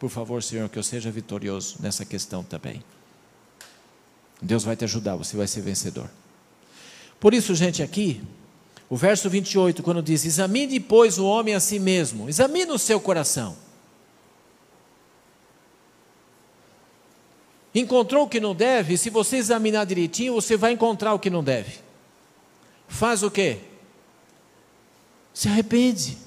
[0.00, 2.82] por favor, Senhor, que eu seja vitorioso nessa questão também.
[4.42, 6.10] Deus vai te ajudar, você vai ser vencedor.
[7.20, 8.20] Por isso, gente, aqui,
[8.88, 12.98] o verso 28, quando diz: Examine, pois, o homem a si mesmo, examine o seu
[12.98, 13.56] coração.
[17.74, 21.42] Encontrou o que não deve, se você examinar direitinho, você vai encontrar o que não
[21.42, 21.78] deve.
[22.88, 23.58] Faz o quê?
[25.32, 26.18] Se arrepende.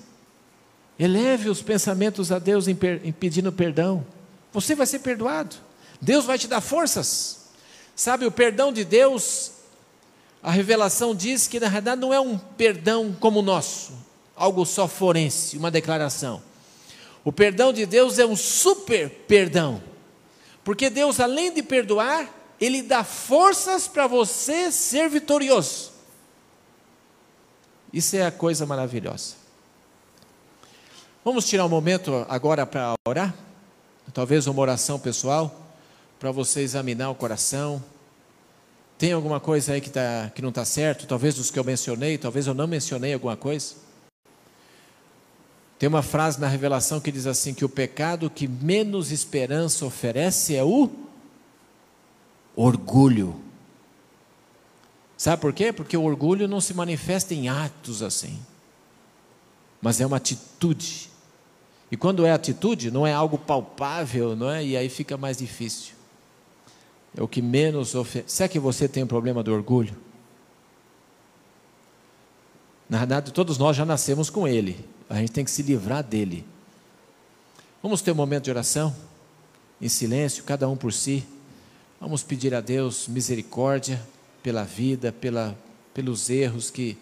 [0.98, 4.06] Eleve os pensamentos a Deus em, per, em pedindo perdão.
[4.54, 5.56] Você vai ser perdoado.
[6.00, 7.48] Deus vai te dar forças.
[7.96, 9.52] Sabe, o perdão de Deus,
[10.42, 13.94] a revelação diz que na verdade não é um perdão como o nosso,
[14.36, 16.42] algo só forense, uma declaração.
[17.24, 19.82] O perdão de Deus é um super perdão
[20.64, 25.92] porque Deus, além de perdoar, Ele dá forças para você ser vitorioso.
[27.92, 29.36] Isso é a coisa maravilhosa.
[31.24, 33.34] Vamos tirar um momento agora para orar?
[34.14, 35.64] Talvez uma oração pessoal,
[36.20, 37.84] para você examinar o coração.
[38.98, 41.08] Tem alguma coisa aí que, tá, que não está certo?
[41.08, 43.76] Talvez dos que eu mencionei, talvez eu não mencionei alguma coisa.
[45.78, 50.56] Tem uma frase na revelação que diz assim: que o pecado que menos esperança oferece
[50.56, 50.90] é o
[52.56, 53.36] orgulho.
[55.18, 55.72] Sabe por quê?
[55.72, 58.40] Porque o orgulho não se manifesta em atos assim,
[59.82, 61.10] mas é uma atitude.
[61.92, 64.66] E quando é atitude, não é algo palpável, não é?
[64.66, 65.94] E aí fica mais difícil.
[67.16, 68.36] É o que menos oferece.
[68.36, 69.96] Será que você tem um problema do orgulho?
[72.90, 74.84] Na verdade, todos nós já nascemos com ele.
[75.14, 76.44] A gente tem que se livrar dele.
[77.84, 78.96] Vamos ter um momento de oração,
[79.80, 81.24] em silêncio, cada um por si.
[82.02, 84.02] Vamos pedir a Deus misericórdia
[84.42, 85.56] pela vida, pela,
[85.94, 86.98] pelos erros que,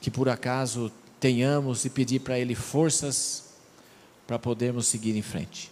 [0.00, 3.44] que por acaso tenhamos e pedir para Ele forças
[4.26, 5.70] para podermos seguir em frente.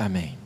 [0.00, 0.38] Amém.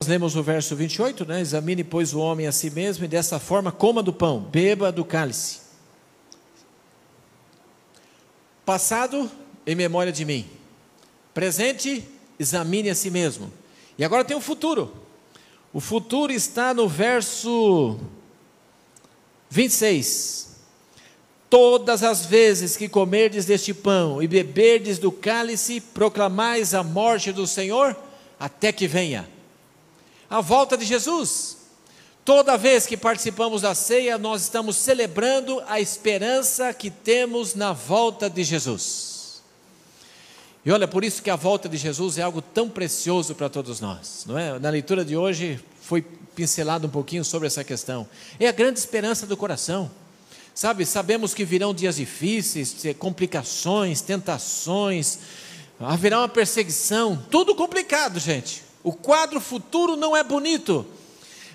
[0.00, 1.42] Nós lemos o verso 28, né?
[1.42, 5.04] Examine, pois, o homem a si mesmo, e dessa forma coma do pão, beba do
[5.04, 5.60] cálice.
[8.64, 9.30] Passado,
[9.66, 10.48] em memória de mim.
[11.34, 13.52] Presente, examine a si mesmo.
[13.98, 14.90] E agora tem o futuro.
[15.70, 18.00] O futuro está no verso
[19.50, 20.55] 26.
[21.48, 27.46] Todas as vezes que comerdes deste pão e beberdes do cálice, proclamais a morte do
[27.46, 27.96] Senhor
[28.38, 29.28] até que venha.
[30.28, 31.56] A volta de Jesus.
[32.24, 38.28] Toda vez que participamos da ceia, nós estamos celebrando a esperança que temos na volta
[38.28, 39.40] de Jesus.
[40.64, 43.80] E olha, por isso que a volta de Jesus é algo tão precioso para todos
[43.80, 44.58] nós, não é?
[44.58, 46.02] Na leitura de hoje foi
[46.34, 48.08] pincelado um pouquinho sobre essa questão.
[48.40, 49.88] É a grande esperança do coração.
[50.56, 55.18] Sabe, sabemos que virão dias difíceis, complicações, tentações,
[55.78, 58.62] haverá uma perseguição, tudo complicado, gente.
[58.82, 60.86] O quadro futuro não é bonito,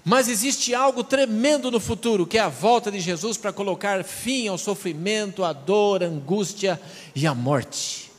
[0.05, 4.47] mas existe algo tremendo no futuro, que é a volta de Jesus para colocar fim
[4.47, 6.79] ao sofrimento, à dor, à angústia
[7.15, 8.11] e à morte.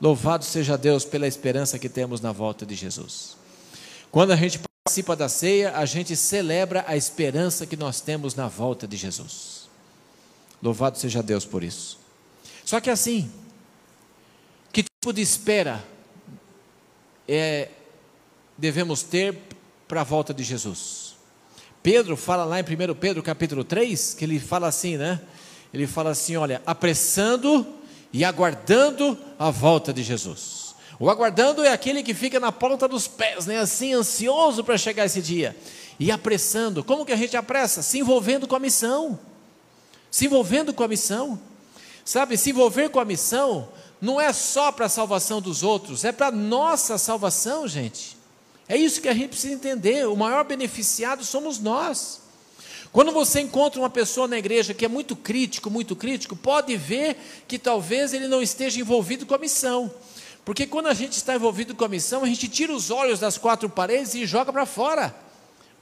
[0.00, 3.36] Louvado seja Deus pela esperança que temos na volta de Jesus.
[4.10, 8.48] Quando a gente participa da ceia, a gente celebra a esperança que nós temos na
[8.48, 9.53] volta de Jesus.
[10.64, 11.98] Louvado seja Deus por isso.
[12.64, 13.30] Só que assim,
[14.72, 15.84] que tipo de espera
[17.28, 17.68] é,
[18.56, 19.38] devemos ter
[19.86, 21.16] para a volta de Jesus?
[21.82, 25.20] Pedro fala lá em 1 Pedro capítulo 3, que ele fala assim, né?
[25.70, 27.66] Ele fala assim: olha, apressando
[28.10, 30.74] e aguardando a volta de Jesus.
[30.98, 33.58] O aguardando é aquele que fica na ponta dos pés, né?
[33.58, 35.54] Assim, ansioso para chegar esse dia.
[36.00, 37.82] E apressando, como que a gente apressa?
[37.82, 39.20] Se envolvendo com a missão.
[40.14, 41.40] Se envolvendo com a missão.
[42.04, 43.68] Sabe, se envolver com a missão
[44.00, 48.16] não é só para a salvação dos outros, é para a nossa salvação, gente.
[48.68, 50.06] É isso que a gente precisa entender.
[50.06, 52.20] O maior beneficiado somos nós.
[52.92, 57.16] Quando você encontra uma pessoa na igreja que é muito crítico, muito crítico, pode ver
[57.48, 59.92] que talvez ele não esteja envolvido com a missão.
[60.44, 63.36] Porque quando a gente está envolvido com a missão, a gente tira os olhos das
[63.36, 65.12] quatro paredes e joga para fora.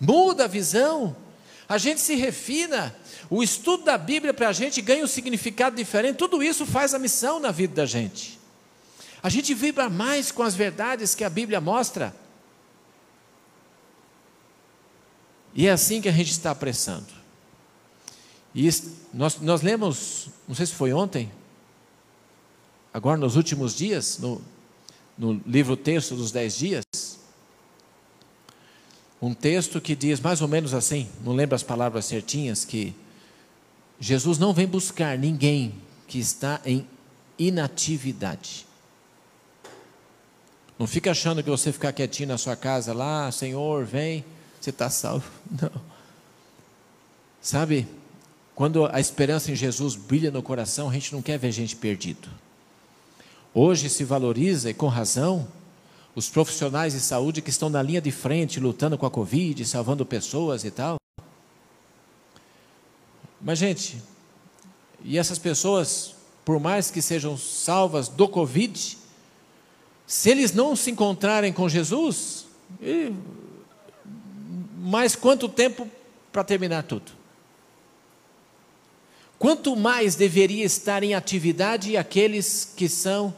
[0.00, 1.14] Muda a visão.
[1.72, 2.94] A gente se refina.
[3.30, 6.16] O estudo da Bíblia para a gente ganha um significado diferente.
[6.16, 8.38] Tudo isso faz a missão na vida da gente.
[9.22, 12.14] A gente vibra mais com as verdades que a Bíblia mostra.
[15.54, 17.06] E é assim que a gente está apressando.
[18.54, 18.68] E
[19.14, 21.32] nós, nós lemos, não sei se foi ontem,
[22.92, 24.42] agora nos últimos dias, no,
[25.16, 26.84] no livro Texto dos Dez Dias,
[29.22, 32.92] um texto que diz mais ou menos assim, não lembro as palavras certinhas, que
[34.00, 35.72] Jesus não vem buscar ninguém
[36.08, 36.84] que está em
[37.38, 38.66] inatividade.
[40.76, 44.24] Não fica achando que você ficar quietinho na sua casa lá, Senhor, vem
[44.62, 45.28] você está salvo.
[45.60, 45.70] Não.
[47.40, 47.88] Sabe,
[48.54, 52.28] quando a esperança em Jesus brilha no coração, a gente não quer ver gente perdido.
[53.52, 55.48] Hoje se valoriza, e com razão,
[56.14, 60.04] os profissionais de saúde que estão na linha de frente, lutando com a Covid, salvando
[60.04, 60.96] pessoas e tal.
[63.40, 64.02] Mas, gente,
[65.02, 68.98] e essas pessoas, por mais que sejam salvas do Covid,
[70.06, 72.46] se eles não se encontrarem com Jesus,
[74.76, 75.88] mas quanto tempo
[76.30, 77.12] para terminar tudo?
[79.38, 83.34] Quanto mais deveria estar em atividade aqueles que são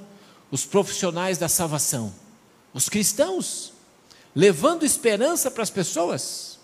[0.50, 2.12] os profissionais da salvação,
[2.74, 3.72] os cristãos,
[4.34, 6.58] levando esperança para as pessoas?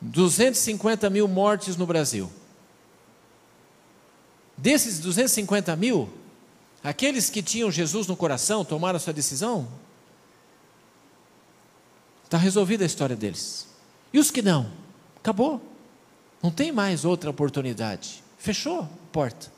[0.00, 2.30] 250 mil mortes no Brasil.
[4.56, 6.08] Desses 250 mil,
[6.82, 9.68] aqueles que tinham Jesus no coração tomaram sua decisão?
[12.24, 13.68] Está resolvida a história deles.
[14.12, 14.72] E os que não?
[15.16, 15.60] Acabou.
[16.42, 18.22] Não tem mais outra oportunidade.
[18.38, 19.55] Fechou a porta.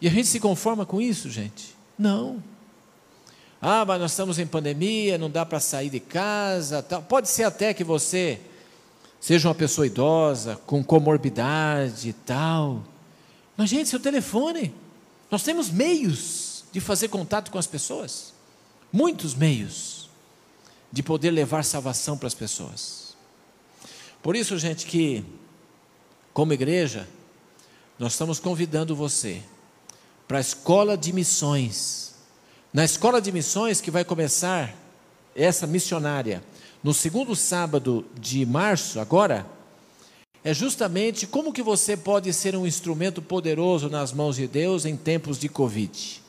[0.00, 1.74] E a gente se conforma com isso, gente?
[1.98, 2.42] Não.
[3.60, 6.82] Ah, mas nós estamos em pandemia, não dá para sair de casa.
[6.82, 7.02] Tal.
[7.02, 8.40] Pode ser até que você
[9.20, 12.82] seja uma pessoa idosa, com comorbidade e tal.
[13.56, 14.74] Mas, gente, seu telefone,
[15.30, 18.34] nós temos meios de fazer contato com as pessoas.
[18.92, 20.10] Muitos meios
[20.92, 23.16] de poder levar salvação para as pessoas.
[24.22, 25.24] Por isso, gente, que
[26.36, 27.08] como igreja,
[27.98, 29.42] nós estamos convidando você
[30.26, 32.14] para a escola de missões.
[32.72, 34.74] Na escola de missões que vai começar
[35.34, 36.42] essa missionária
[36.82, 39.46] no segundo sábado de março, agora,
[40.44, 44.96] é justamente como que você pode ser um instrumento poderoso nas mãos de Deus em
[44.96, 46.22] tempos de Covid.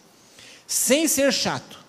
[0.66, 1.80] Sem ser chato.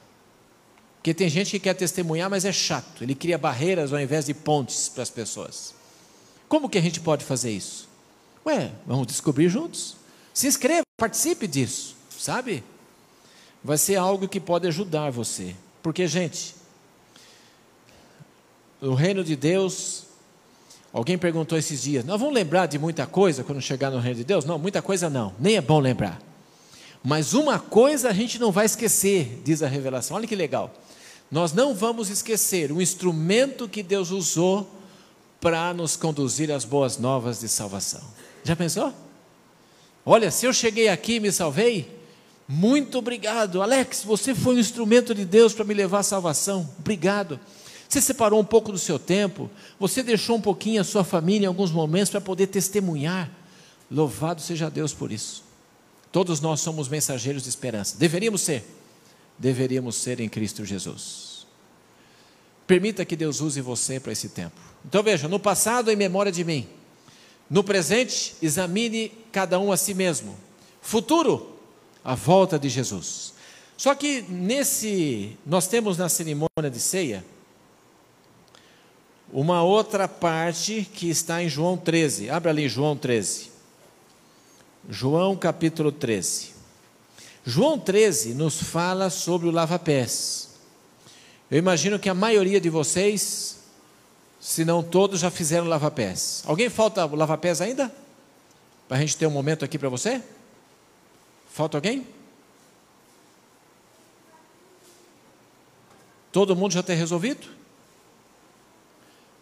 [0.97, 3.03] Porque tem gente que quer testemunhar, mas é chato.
[3.03, 5.75] Ele cria barreiras ao invés de pontes para as pessoas.
[6.49, 7.89] Como que a gente pode fazer isso?
[8.45, 9.97] Ué, vamos descobrir juntos.
[10.35, 12.65] Se inscreva, participe disso, sabe?
[13.63, 15.55] Vai ser algo que pode ajudar você.
[15.83, 16.55] Porque, gente,
[18.81, 20.05] no reino de Deus,
[20.93, 24.25] alguém perguntou esses dias: nós vamos lembrar de muita coisa quando chegar no reino de
[24.25, 24.45] Deus?
[24.45, 26.21] Não, muita coisa não, nem é bom lembrar.
[27.03, 30.17] Mas uma coisa a gente não vai esquecer, diz a revelação.
[30.17, 30.75] Olha que legal.
[31.31, 34.69] Nós não vamos esquecer o instrumento que Deus usou
[35.41, 38.03] para nos conduzir às boas novas de salvação.
[38.43, 38.93] Já pensou?
[40.05, 41.98] Olha, se eu cheguei aqui e me salvei,
[42.49, 43.61] muito obrigado.
[43.61, 46.69] Alex, você foi um instrumento de Deus para me levar à salvação.
[46.79, 47.39] Obrigado.
[47.89, 51.49] Você separou um pouco do seu tempo, você deixou um pouquinho a sua família em
[51.49, 53.31] alguns momentos para poder testemunhar.
[53.91, 55.45] Louvado seja Deus por isso.
[56.11, 57.97] Todos nós somos mensageiros de esperança.
[57.97, 58.65] Deveríamos ser
[59.39, 61.47] deveríamos ser em Cristo Jesus.
[62.67, 64.61] Permita que Deus use você para esse tempo.
[64.85, 66.69] Então veja, no passado, em memória de mim.
[67.49, 70.37] No presente, examine cada um a si mesmo.
[70.83, 71.58] Futuro,
[72.09, 73.35] a volta de Jesus.
[73.77, 77.23] Só que nesse, nós temos na cerimônia de ceia,
[79.31, 82.31] uma outra parte que está em João 13.
[82.31, 83.51] Abra ali João 13.
[84.89, 86.53] João capítulo 13.
[87.45, 90.49] João 13 nos fala sobre o lava-pés.
[91.51, 93.59] Eu imagino que a maioria de vocês,
[94.41, 96.43] se não todos, já fizeram lava-pés.
[96.47, 97.95] Alguém falta lava-pés ainda?
[98.89, 100.23] Para a gente ter um momento aqui para você?
[101.59, 102.07] Falta alguém?
[106.31, 107.49] Todo mundo já tem resolvido?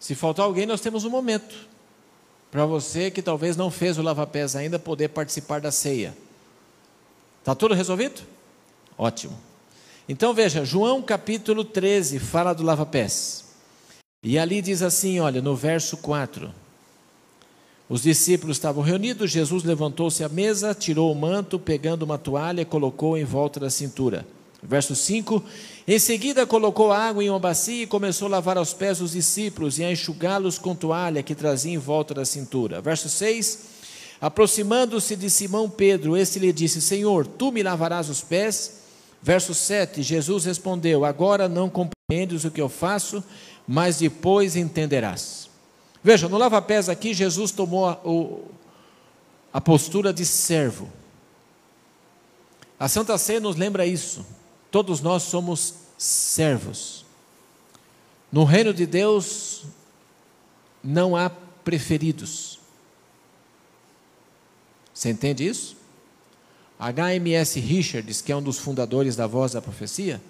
[0.00, 1.54] Se faltar alguém, nós temos um momento
[2.50, 6.16] para você que talvez não fez o lava-pés ainda poder participar da ceia.
[7.40, 8.22] Está tudo resolvido?
[8.96, 9.38] Ótimo.
[10.08, 13.44] Então veja, João capítulo 13 fala do lava-pés.
[14.22, 16.50] E ali diz assim, olha, no verso 4.
[17.88, 23.16] Os discípulos estavam reunidos, Jesus levantou-se à mesa, tirou o manto, pegando uma toalha, colocou
[23.16, 24.26] em volta da cintura.
[24.60, 25.42] Verso 5:
[25.86, 29.78] Em seguida colocou água em uma bacia e começou a lavar os pés dos discípulos
[29.78, 32.80] e a enxugá-los com toalha que trazia em volta da cintura.
[32.80, 33.76] Verso 6:
[34.20, 38.80] Aproximando-se de Simão Pedro, este lhe disse: Senhor, tu me lavarás os pés?
[39.22, 43.22] Verso 7: Jesus respondeu: Agora não compreendes o que eu faço,
[43.68, 45.46] mas depois entenderás.
[46.06, 48.44] Veja, no lava-pés aqui, Jesus tomou a, o,
[49.52, 50.88] a postura de servo.
[52.78, 54.24] A Santa Ceia nos lembra isso.
[54.70, 57.04] Todos nós somos servos.
[58.30, 59.64] No reino de Deus
[60.80, 62.60] não há preferidos.
[64.94, 65.76] Você entende isso?
[66.78, 70.22] HMS Richards, que é um dos fundadores da Voz da Profecia,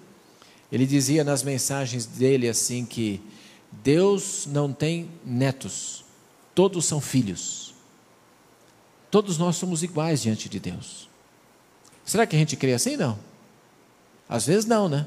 [0.71, 3.21] ele dizia nas mensagens dele assim que
[3.71, 6.03] Deus não tem netos,
[6.55, 7.73] todos são filhos.
[9.09, 11.09] Todos nós somos iguais diante de Deus.
[12.05, 12.97] Será que a gente crê assim?
[12.97, 13.17] Não.
[14.27, 15.05] Às vezes não, né?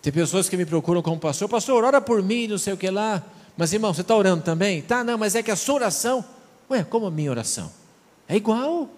[0.00, 2.90] Tem pessoas que me procuram como pastor, pastor, ora por mim, não sei o que
[2.90, 3.22] lá.
[3.56, 4.82] Mas irmão, você está orando também?
[4.82, 6.24] Tá, não, mas é que a sua oração,
[6.70, 7.70] ué, como a minha oração?
[8.26, 8.88] É igual.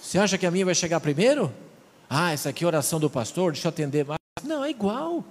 [0.00, 1.52] Você acha que a minha vai chegar primeiro?
[2.08, 4.18] Ah, essa aqui é a oração do pastor, deixa eu atender mais.
[4.42, 5.24] Não, é igual.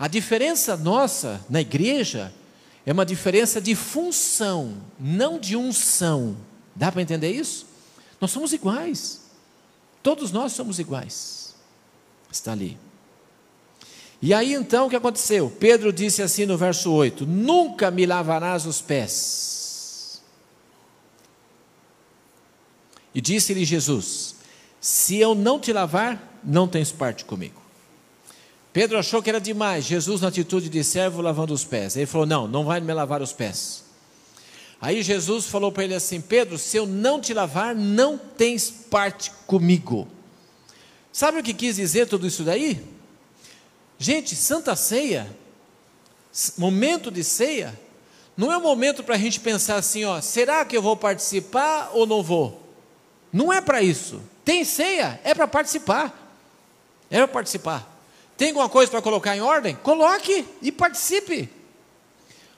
[0.00, 2.32] A diferença nossa na igreja
[2.86, 6.38] é uma diferença de função, não de unção.
[6.74, 7.66] Dá para entender isso?
[8.18, 9.20] Nós somos iguais.
[10.02, 11.54] Todos nós somos iguais.
[12.32, 12.78] Está ali.
[14.22, 15.54] E aí então o que aconteceu?
[15.60, 20.22] Pedro disse assim no verso 8: Nunca me lavarás os pés.
[23.14, 24.36] E disse-lhe Jesus:
[24.80, 27.59] Se eu não te lavar, não tens parte comigo.
[28.72, 31.96] Pedro achou que era demais, Jesus na atitude de servo lavando os pés.
[31.96, 33.84] Ele falou: Não, não vai me lavar os pés.
[34.80, 39.30] Aí Jesus falou para ele assim: Pedro, se eu não te lavar, não tens parte
[39.46, 40.08] comigo.
[41.12, 42.80] Sabe o que quis dizer tudo isso daí?
[43.98, 45.26] Gente, Santa Ceia,
[46.56, 47.78] momento de ceia,
[48.36, 51.90] não é um momento para a gente pensar assim: ó, será que eu vou participar
[51.92, 52.62] ou não vou?
[53.32, 54.22] Não é para isso.
[54.44, 56.16] Tem ceia, é para participar.
[57.10, 57.89] É para participar.
[58.40, 59.74] Tem alguma coisa para colocar em ordem?
[59.74, 61.46] Coloque e participe.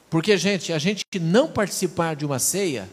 [0.09, 2.89] Porque, gente, a gente que não participar de uma ceia,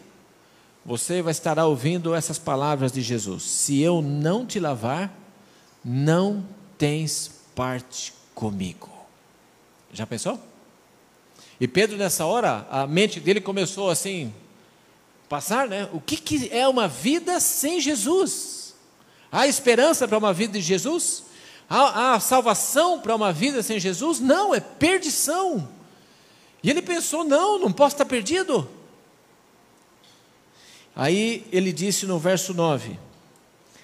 [0.84, 5.16] você vai estar ouvindo essas palavras de Jesus: Se eu não te lavar,
[5.86, 6.44] não
[6.80, 8.90] tens parte comigo.
[9.94, 10.40] Já pensou?
[11.62, 14.34] E Pedro, nessa hora, a mente dele começou assim,
[15.30, 15.88] passar, né?
[15.94, 18.74] O que, que é uma vida sem Jesus?
[19.32, 21.29] Há esperança para uma vida de Jesus?
[21.70, 24.20] Há, há salvação para uma vida sem Jesus?
[24.20, 25.70] Não, é perdição.
[26.64, 28.68] E ele pensou: não, não posso estar perdido.
[30.96, 33.00] Aí ele disse no verso 9: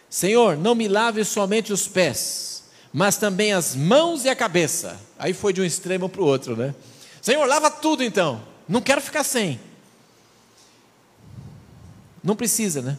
[0.09, 4.99] Senhor, não me lave somente os pés, mas também as mãos e a cabeça.
[5.19, 6.73] Aí foi de um extremo para o outro, né?
[7.21, 9.59] Senhor, lava tudo então, não quero ficar sem.
[12.23, 12.97] Não precisa, né?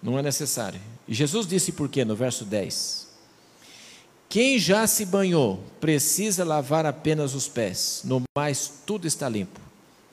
[0.00, 0.80] Não é necessário.
[1.06, 3.08] E Jesus disse por quê no verso 10:
[4.32, 9.60] quem já se banhou precisa lavar apenas os pés, no mais tudo está limpo.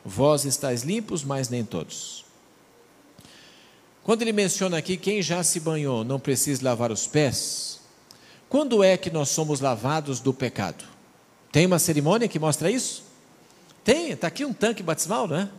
[0.04, 2.26] Vós estáis limpos, mas nem todos.
[4.04, 7.80] Quando ele menciona aqui quem já se banhou não precisa lavar os pés,
[8.50, 10.84] quando é que nós somos lavados do pecado?
[11.50, 13.06] Tem uma cerimônia que mostra isso?
[13.86, 15.50] Tem, está aqui um tanque batismal, não é?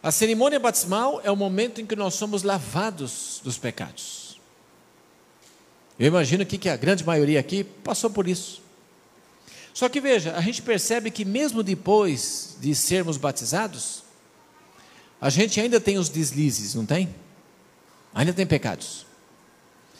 [0.00, 4.25] A cerimônia batismal é o momento em que nós somos lavados dos pecados.
[5.98, 8.62] Eu imagino que, que a grande maioria aqui passou por isso.
[9.72, 14.02] Só que veja, a gente percebe que mesmo depois de sermos batizados,
[15.20, 17.14] a gente ainda tem os deslizes, não tem?
[18.14, 19.04] Ainda tem pecados.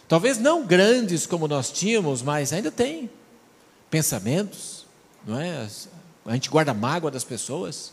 [0.09, 3.11] Talvez não grandes como nós tínhamos, mas ainda tem
[3.91, 4.87] pensamentos,
[5.27, 5.69] não é?
[6.25, 7.93] A gente guarda mágoa das pessoas.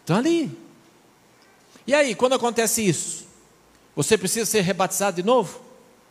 [0.00, 0.56] Estão ali.
[1.86, 3.26] E aí, quando acontece isso?
[3.96, 5.60] Você precisa ser rebatizado de novo?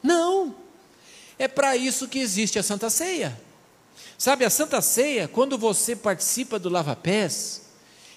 [0.04, 0.54] Não.
[1.40, 3.40] É para isso que existe a Santa Ceia.
[4.18, 7.64] Sabe, a Santa Ceia, quando você participa do lava-pés,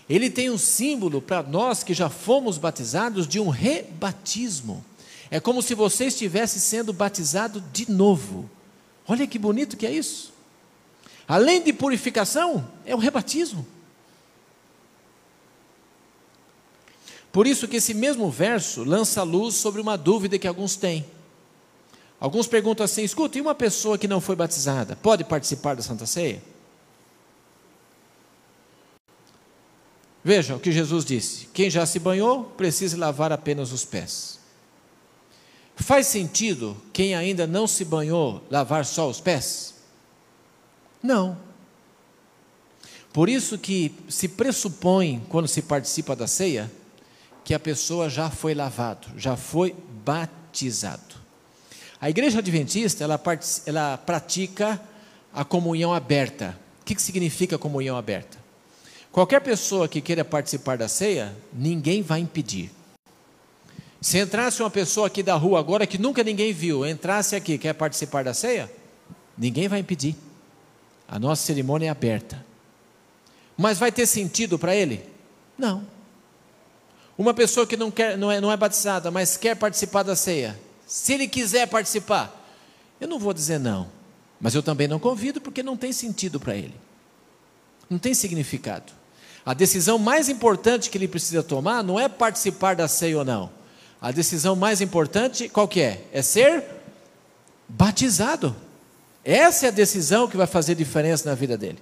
[0.08, 4.84] ele tem um símbolo para nós que já fomos batizados de um rebatismo.
[5.30, 8.50] É como se você estivesse sendo batizado de novo.
[9.06, 10.32] Olha que bonito que é isso.
[11.28, 13.64] Além de purificação, é um rebatismo.
[17.30, 21.04] Por isso que esse mesmo verso lança luz sobre uma dúvida que alguns têm.
[22.20, 26.04] Alguns perguntam assim: escuta, e uma pessoa que não foi batizada, pode participar da Santa
[26.04, 26.42] Ceia?
[30.22, 34.38] Vejam o que Jesus disse: quem já se banhou, precisa lavar apenas os pés.
[35.76, 39.74] Faz sentido quem ainda não se banhou lavar só os pés?
[41.02, 41.38] Não.
[43.14, 46.70] Por isso que se pressupõe, quando se participa da ceia,
[47.42, 51.19] que a pessoa já foi lavado, já foi batizado.
[52.00, 53.20] A igreja adventista, ela,
[53.66, 54.80] ela pratica
[55.32, 56.58] a comunhão aberta.
[56.80, 58.38] O que, que significa comunhão aberta?
[59.12, 62.70] Qualquer pessoa que queira participar da ceia, ninguém vai impedir.
[64.00, 67.74] Se entrasse uma pessoa aqui da rua agora que nunca ninguém viu, entrasse aqui, quer
[67.74, 68.72] participar da ceia,
[69.36, 70.16] ninguém vai impedir.
[71.06, 72.44] A nossa cerimônia é aberta.
[73.58, 75.04] Mas vai ter sentido para ele?
[75.58, 75.84] Não.
[77.18, 80.58] Uma pessoa que não, quer, não, é, não é batizada, mas quer participar da ceia,
[80.90, 82.36] se ele quiser participar,
[83.00, 83.86] eu não vou dizer não,
[84.40, 86.74] mas eu também não convido porque não tem sentido para ele,
[87.88, 88.92] não tem significado.
[89.46, 93.52] A decisão mais importante que ele precisa tomar não é participar da ceia ou não.
[94.02, 96.04] A decisão mais importante, qual que é?
[96.12, 96.64] É ser
[97.68, 98.56] batizado.
[99.24, 101.78] Essa é a decisão que vai fazer diferença na vida dele.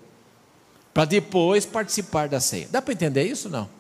[0.93, 2.69] Para depois participar da ceia.
[2.71, 3.71] Dá para entender isso não?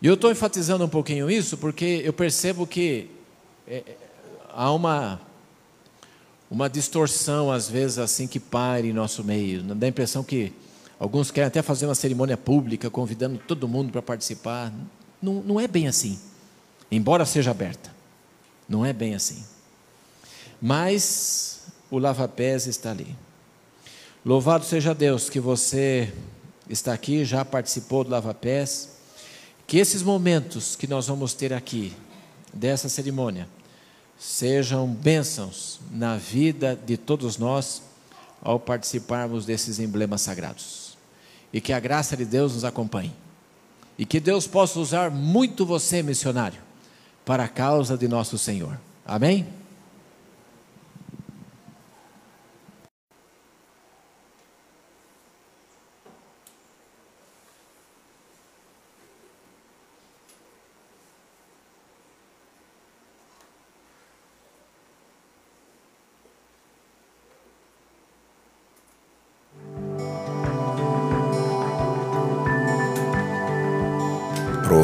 [0.00, 3.10] E eu estou enfatizando um pouquinho isso porque eu percebo que
[3.66, 3.82] é,
[4.50, 5.20] há uma,
[6.48, 9.62] uma distorção, às vezes, assim, que pare em nosso meio.
[9.62, 10.52] Dá a impressão que
[11.00, 14.72] alguns querem até fazer uma cerimônia pública, convidando todo mundo para participar.
[15.20, 16.16] Não, não é bem assim,
[16.92, 17.92] embora seja aberta.
[18.68, 19.44] Não é bem assim.
[20.62, 23.16] Mas o lava-pés está ali.
[24.24, 26.12] Louvado seja Deus que você
[26.68, 28.97] está aqui, já participou do lava-pés
[29.68, 31.94] que esses momentos que nós vamos ter aqui,
[32.54, 33.46] dessa cerimônia,
[34.18, 37.82] sejam bênçãos na vida de todos nós
[38.42, 40.96] ao participarmos desses emblemas sagrados.
[41.52, 43.12] E que a graça de Deus nos acompanhe.
[43.98, 46.60] E que Deus possa usar muito você, missionário,
[47.22, 48.80] para a causa de nosso Senhor.
[49.04, 49.46] Amém?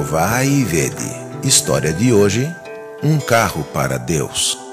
[0.05, 1.11] Provai e vede.
[1.43, 2.55] História de hoje:
[3.03, 4.64] um carro para Deus.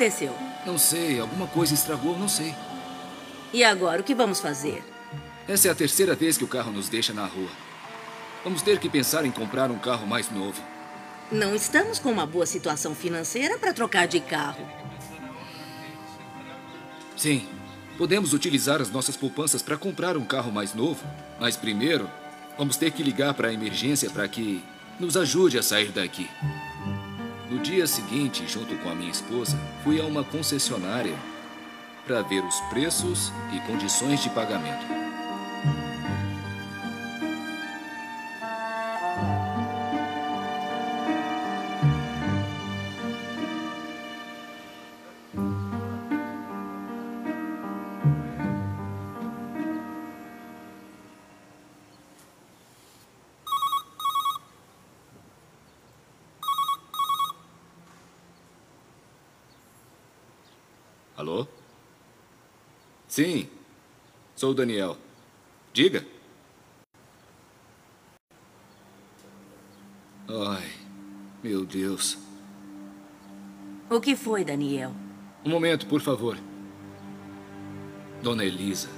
[0.00, 0.34] Aconteceu?
[0.64, 2.54] Não sei, alguma coisa estragou, não sei.
[3.52, 4.82] E agora, o que vamos fazer?
[5.46, 7.50] Essa é a terceira vez que o carro nos deixa na rua.
[8.42, 10.62] Vamos ter que pensar em comprar um carro mais novo.
[11.30, 14.66] Não estamos com uma boa situação financeira para trocar de carro.
[17.16, 17.46] Sim,
[17.98, 21.04] podemos utilizar as nossas poupanças para comprar um carro mais novo,
[21.38, 22.08] mas primeiro
[22.56, 24.62] vamos ter que ligar para a emergência para que
[24.98, 26.28] nos ajude a sair daqui.
[27.50, 31.16] No dia seguinte, junto com a minha esposa, fui a uma concessionária
[32.06, 34.99] para ver os preços e condições de pagamento.
[64.54, 64.96] Daniel.
[65.72, 66.04] Diga.
[70.28, 70.70] Ai,
[71.42, 72.18] meu Deus.
[73.88, 74.92] O que foi, Daniel?
[75.44, 76.38] Um momento, por favor.
[78.22, 78.88] Dona Elisa,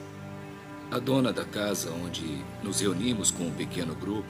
[0.90, 4.28] a dona da casa onde nos reunimos com um pequeno grupo,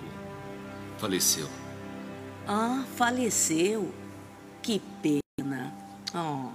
[0.98, 1.48] faleceu.
[2.46, 3.92] Ah, faleceu.
[4.62, 5.74] Que pena.
[6.14, 6.50] Oh.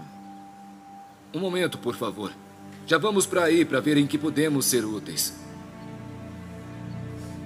[1.36, 2.32] Um momento, por favor.
[2.88, 5.34] Já vamos para aí para ver em que podemos ser úteis.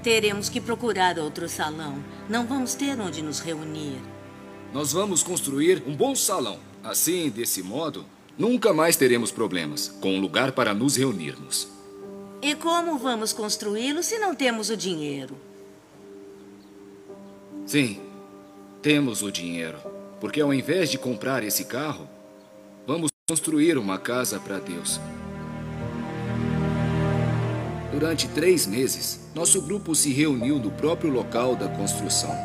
[0.04, 1.98] Teremos que procurar outro salão.
[2.30, 4.00] Não vamos ter onde nos reunir.
[4.72, 6.60] Nós vamos construir um bom salão.
[6.84, 8.06] Assim, desse modo,
[8.38, 11.68] nunca mais teremos problemas com um lugar para nos reunirmos.
[12.40, 15.36] E como vamos construí-lo se não temos o dinheiro?
[17.66, 18.00] Sim,
[18.82, 19.80] temos o dinheiro.
[20.20, 22.08] Porque ao invés de comprar esse carro,
[22.86, 25.00] vamos construir uma casa para Deus.
[28.02, 32.36] Durante três meses, nosso grupo se reuniu no próprio local da construção.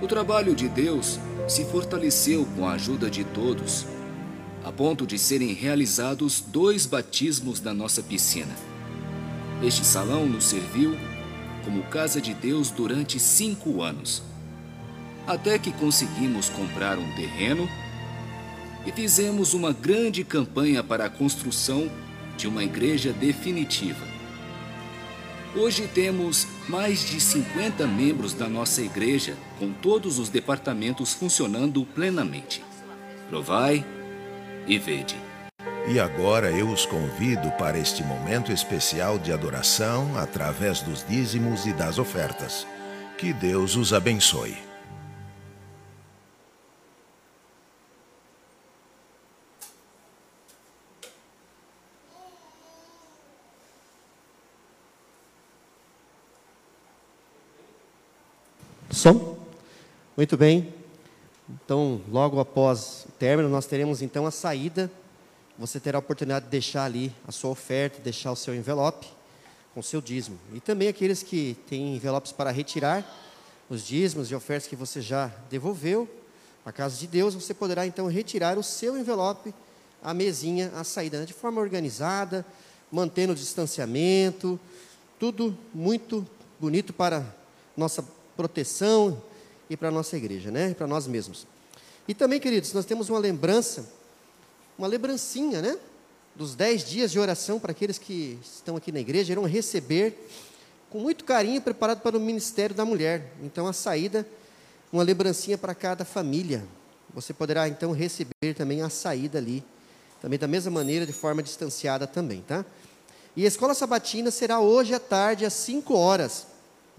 [0.00, 3.86] O trabalho de Deus se fortaleceu com a ajuda de todos,
[4.64, 8.54] a ponto de serem realizados dois batismos na nossa piscina.
[9.64, 10.96] Este salão nos serviu
[11.64, 14.22] como casa de Deus durante cinco anos,
[15.26, 17.68] até que conseguimos comprar um terreno
[18.86, 21.90] e fizemos uma grande campanha para a construção
[22.40, 24.06] de uma igreja definitiva.
[25.54, 32.64] Hoje temos mais de 50 membros da nossa igreja, com todos os departamentos funcionando plenamente.
[33.28, 33.84] Provai
[34.66, 35.16] e vede.
[35.86, 41.72] E agora eu os convido para este momento especial de adoração através dos dízimos e
[41.72, 42.66] das ofertas.
[43.18, 44.69] Que Deus os abençoe.
[58.90, 59.38] Som?
[60.16, 60.74] Muito bem.
[61.48, 64.90] Então, logo após o término, nós teremos então a saída.
[65.56, 69.06] Você terá a oportunidade de deixar ali a sua oferta, deixar o seu envelope
[69.72, 70.36] com o seu dízimo.
[70.52, 73.06] E também aqueles que têm envelopes para retirar
[73.68, 76.08] os dízimos e ofertas que você já devolveu
[76.66, 79.54] à casa de Deus, você poderá então retirar o seu envelope
[80.02, 81.26] à mesinha, à saída, né?
[81.26, 82.44] de forma organizada,
[82.90, 84.58] mantendo o distanciamento,
[85.16, 86.26] tudo muito
[86.58, 87.24] bonito para
[87.76, 88.04] nossa
[88.40, 89.22] proteção
[89.68, 90.72] e para a nossa igreja, né?
[90.72, 91.46] para nós mesmos.
[92.08, 93.86] E também, queridos, nós temos uma lembrança,
[94.78, 95.76] uma lembrancinha, né?
[96.34, 100.26] Dos dez dias de oração para aqueles que estão aqui na igreja, irão receber
[100.88, 103.30] com muito carinho, preparado para o ministério da mulher.
[103.42, 104.26] Então, a saída,
[104.90, 106.64] uma lembrancinha para cada família.
[107.12, 109.62] Você poderá, então, receber também a saída ali,
[110.22, 112.64] também da mesma maneira, de forma distanciada também, tá?
[113.36, 116.46] E a escola sabatina será hoje à tarde, às 5 horas.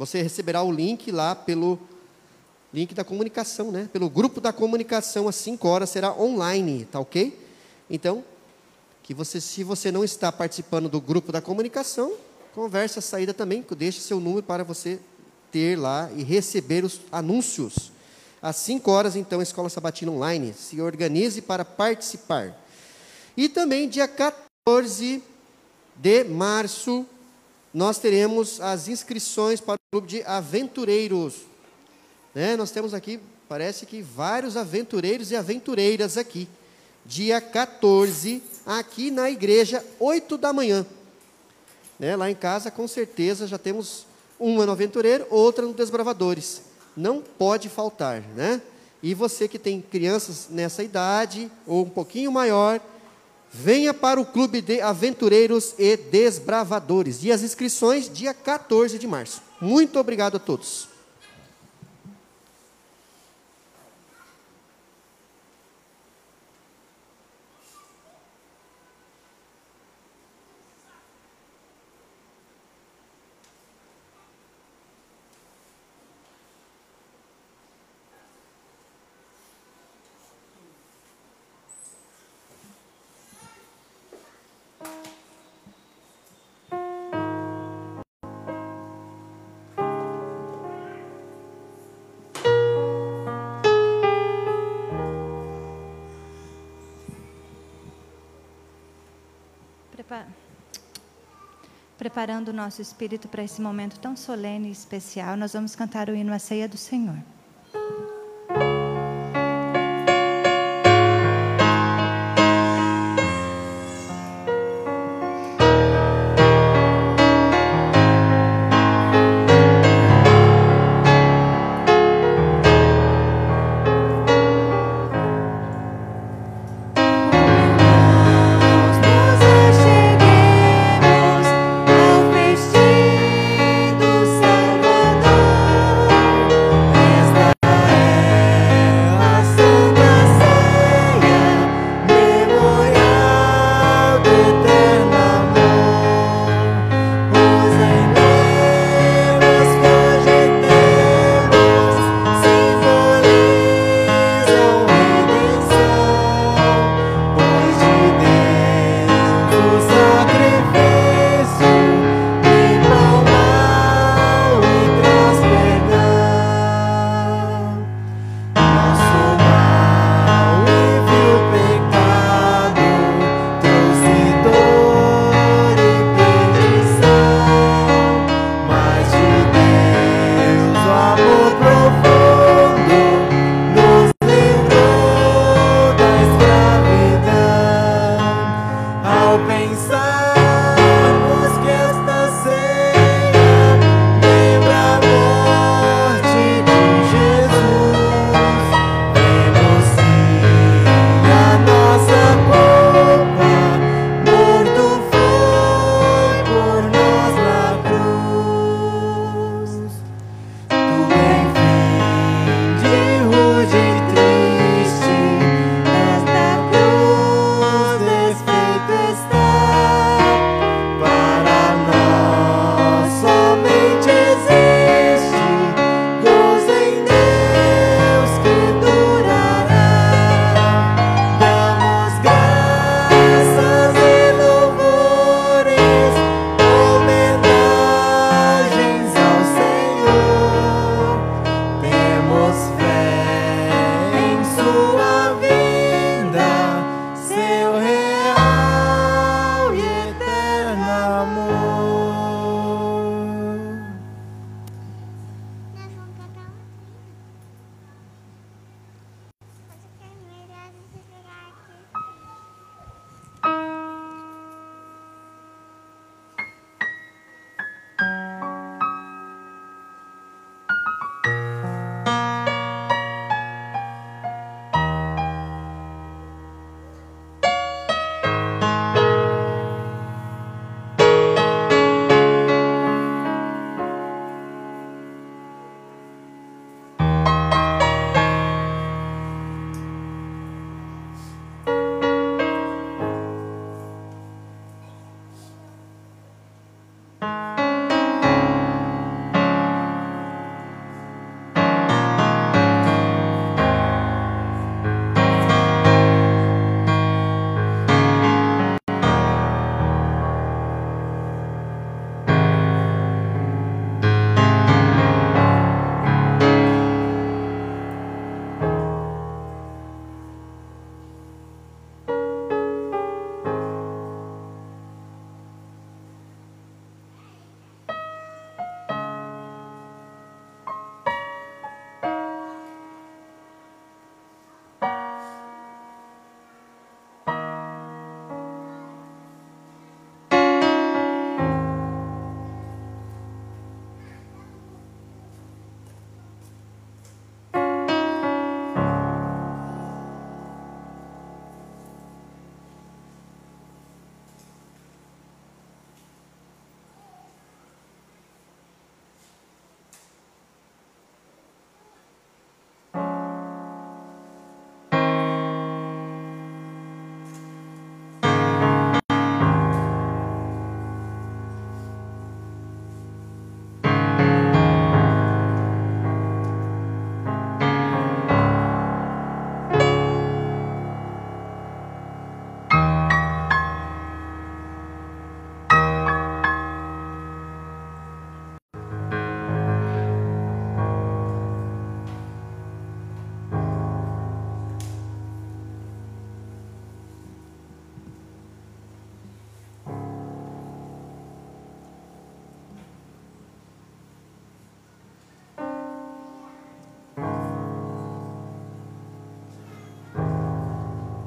[0.01, 1.79] Você receberá o link lá pelo
[2.73, 3.87] link da comunicação, né?
[3.93, 7.37] Pelo grupo da comunicação às 5 horas será online, tá OK?
[7.87, 8.23] Então,
[9.03, 12.13] que você se você não está participando do grupo da comunicação,
[12.51, 14.99] converse a saída também, deixe seu número para você
[15.51, 17.91] ter lá e receber os anúncios.
[18.41, 20.51] Às 5 horas, então, a Escola Sabatina Online.
[20.51, 22.59] Se organize para participar.
[23.37, 25.21] E também, dia 14
[25.95, 27.05] de março,
[27.73, 31.35] nós teremos as inscrições para o clube de aventureiros.
[32.35, 32.55] Né?
[32.55, 36.47] Nós temos aqui, parece que vários aventureiros e aventureiras aqui.
[37.05, 40.85] Dia 14, aqui na igreja, 8 da manhã.
[41.97, 42.15] Né?
[42.15, 44.05] Lá em casa, com certeza, já temos
[44.39, 46.63] uma no aventureiro, outra no desbravadores.
[46.95, 48.61] Não pode faltar, né?
[49.03, 52.79] E você que tem crianças nessa idade, ou um pouquinho maior,
[53.53, 57.23] Venha para o Clube de Aventureiros e Desbravadores.
[57.23, 59.41] E as inscrições, dia 14 de março.
[59.59, 60.90] Muito obrigado a todos.
[102.01, 106.15] Preparando o nosso espírito para esse momento tão solene e especial, nós vamos cantar o
[106.15, 107.17] hino à ceia do Senhor.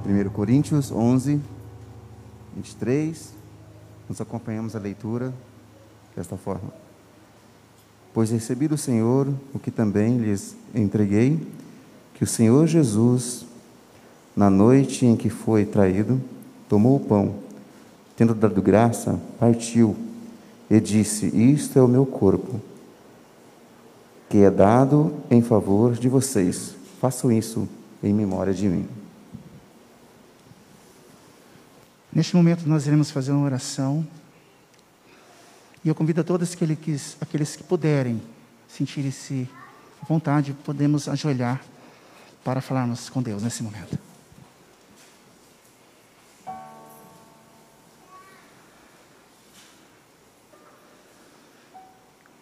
[0.07, 1.41] 1 Coríntios 11,
[2.55, 3.33] 23.
[4.07, 5.33] Nos acompanhamos a leitura
[6.15, 6.71] desta forma.
[8.13, 11.41] Pois recebi do Senhor o que também lhes entreguei,
[12.13, 13.47] que o Senhor Jesus,
[14.37, 16.21] na noite em que foi traído,
[16.69, 17.37] tomou o pão,
[18.15, 19.97] tendo dado graça, partiu
[20.69, 22.61] e disse: Isto é o meu corpo,
[24.29, 26.75] que é dado em favor de vocês.
[27.01, 27.67] Façam isso
[28.03, 29.04] em memória de mim.
[32.15, 34.07] Neste momento nós iremos fazer uma oração.
[35.85, 38.23] E eu convido a todos aqueles, aqueles que puderem
[38.69, 39.49] sentir-se
[40.01, 41.61] à vontade, podemos ajoelhar
[42.45, 43.99] para falarmos com Deus nesse momento.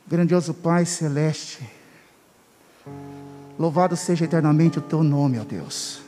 [0.06, 1.66] Grandioso Pai Celeste,
[3.58, 6.01] louvado seja eternamente o Teu nome, ó Deus.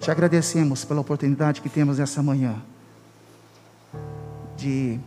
[0.00, 2.56] Te agradecemos pela oportunidade que temos essa manhã
[4.56, 4.98] de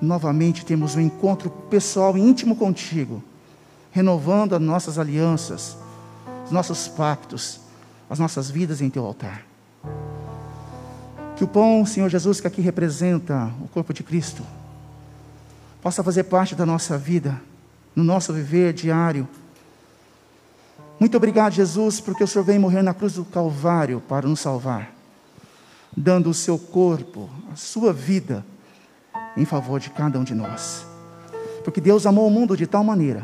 [0.00, 3.22] novamente termos um encontro pessoal íntimo contigo,
[3.90, 5.76] renovando as nossas alianças,
[6.44, 7.60] os nossos pactos,
[8.08, 9.44] as nossas vidas em teu altar.
[11.36, 14.42] Que o pão, Senhor Jesus, que aqui representa o corpo de Cristo,
[15.82, 17.40] possa fazer parte da nossa vida,
[17.94, 19.28] no nosso viver diário
[20.98, 24.94] muito obrigado, Jesus, porque o Senhor veio morrer na cruz do Calvário para nos salvar,
[25.94, 28.44] dando o seu corpo, a sua vida,
[29.36, 30.86] em favor de cada um de nós.
[31.62, 33.22] Porque Deus amou o mundo de tal maneira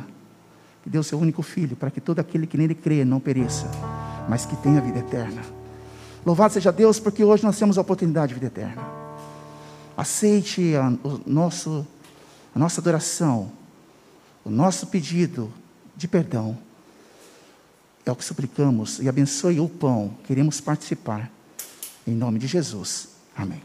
[0.82, 3.70] que deu seu único filho para que todo aquele que nele crê não pereça,
[4.28, 5.40] mas que tenha vida eterna.
[6.26, 8.82] Louvado seja Deus, porque hoje nós temos a oportunidade de vida eterna.
[9.96, 11.86] Aceite a, o nosso,
[12.54, 13.50] a nossa adoração,
[14.44, 15.50] o nosso pedido
[15.96, 16.58] de perdão
[18.05, 20.16] é o que suplicamos e abençoe o pão.
[20.24, 21.30] Queremos participar.
[22.07, 23.11] Em nome de Jesus.
[23.36, 23.62] Amém.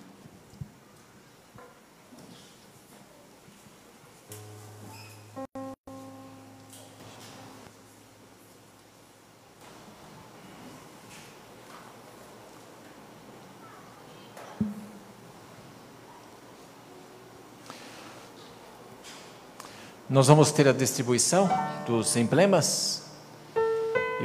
[20.10, 21.50] Nós vamos ter a distribuição
[21.86, 23.07] dos emblemas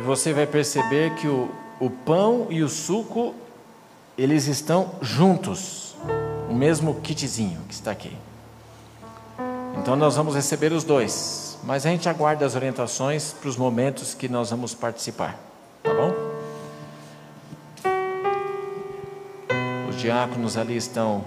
[0.03, 1.49] você vai perceber que o,
[1.81, 3.35] o pão e o suco,
[4.19, 5.95] eles estão juntos.
[6.51, 8.15] O mesmo kitzinho que está aqui.
[9.79, 11.59] Então nós vamos receber os dois.
[11.65, 15.39] Mas a gente aguarda as orientações para os momentos que nós vamos participar.
[15.83, 16.13] Tá bom?
[19.89, 21.25] Os diáconos ali estão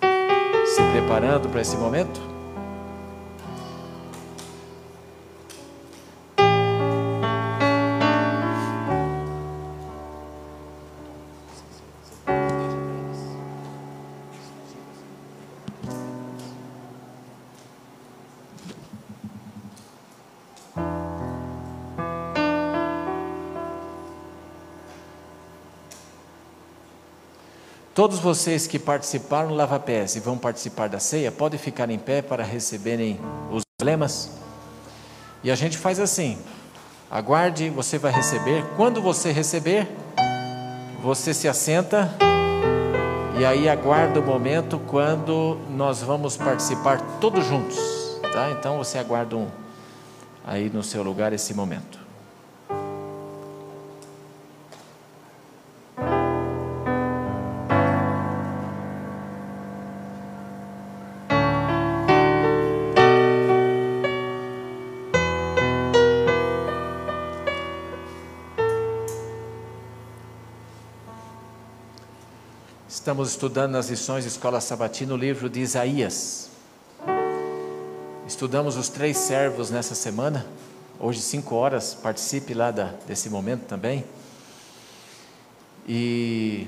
[0.00, 2.35] se preparando para esse momento.
[28.06, 31.98] Todos vocês que participaram do Lava Pés e vão participar da ceia, podem ficar em
[31.98, 33.18] pé para receberem
[33.50, 34.30] os emblemas.
[35.42, 36.38] E a gente faz assim:
[37.10, 38.64] aguarde, você vai receber.
[38.76, 39.88] Quando você receber,
[41.02, 42.16] você se assenta
[43.40, 47.76] e aí aguarda o momento quando nós vamos participar todos juntos,
[48.32, 48.52] tá?
[48.52, 49.48] Então você aguarda um,
[50.46, 52.05] aí no seu lugar esse momento.
[73.16, 76.50] Estamos estudando nas lições de Escola Sabatina o livro de Isaías.
[78.28, 80.44] Estudamos os três servos nessa semana.
[81.00, 84.04] Hoje, cinco horas, participe lá da, desse momento também.
[85.88, 86.66] E,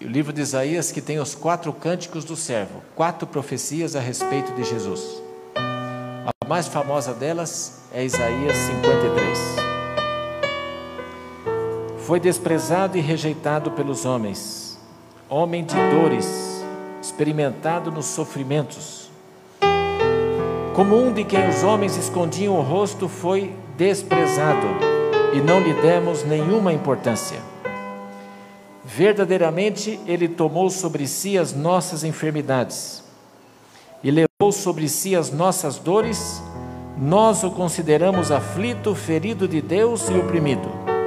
[0.00, 4.00] e o livro de Isaías que tem os quatro cânticos do servo, quatro profecias a
[4.00, 5.22] respeito de Jesus.
[5.54, 9.38] A mais famosa delas é Isaías 53.
[12.04, 14.57] Foi desprezado e rejeitado pelos homens
[15.30, 16.64] homem de dores,
[17.02, 19.10] experimentado nos sofrimentos.
[20.74, 24.66] Como um de quem os homens escondiam o rosto, foi desprezado
[25.34, 27.40] e não lhe demos nenhuma importância.
[28.84, 33.04] Verdadeiramente, ele tomou sobre si as nossas enfermidades
[34.02, 36.42] e levou sobre si as nossas dores.
[36.96, 40.97] Nós o consideramos aflito, ferido de Deus e oprimido.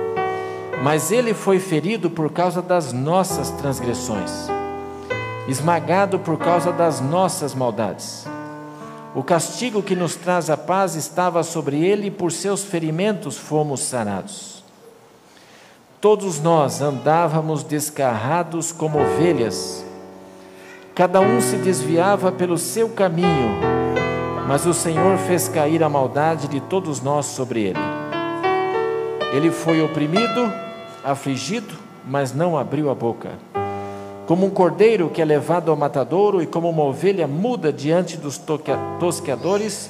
[0.82, 4.32] Mas ele foi ferido por causa das nossas transgressões,
[5.48, 8.26] esmagado por causa das nossas maldades.
[9.14, 13.82] O castigo que nos traz a paz estava sobre ele, e por seus ferimentos fomos
[13.82, 14.64] sarados.
[16.00, 19.86] Todos nós andávamos descarrados como ovelhas,
[20.96, 23.60] cada um se desviava pelo seu caminho,
[24.48, 27.80] mas o Senhor fez cair a maldade de todos nós sobre ele.
[29.34, 30.52] Ele foi oprimido,
[31.04, 31.74] afligido,
[32.06, 33.32] mas não abriu a boca.
[34.26, 38.40] Como um cordeiro que é levado ao matadouro e como uma ovelha muda diante dos
[39.00, 39.90] tosqueadores,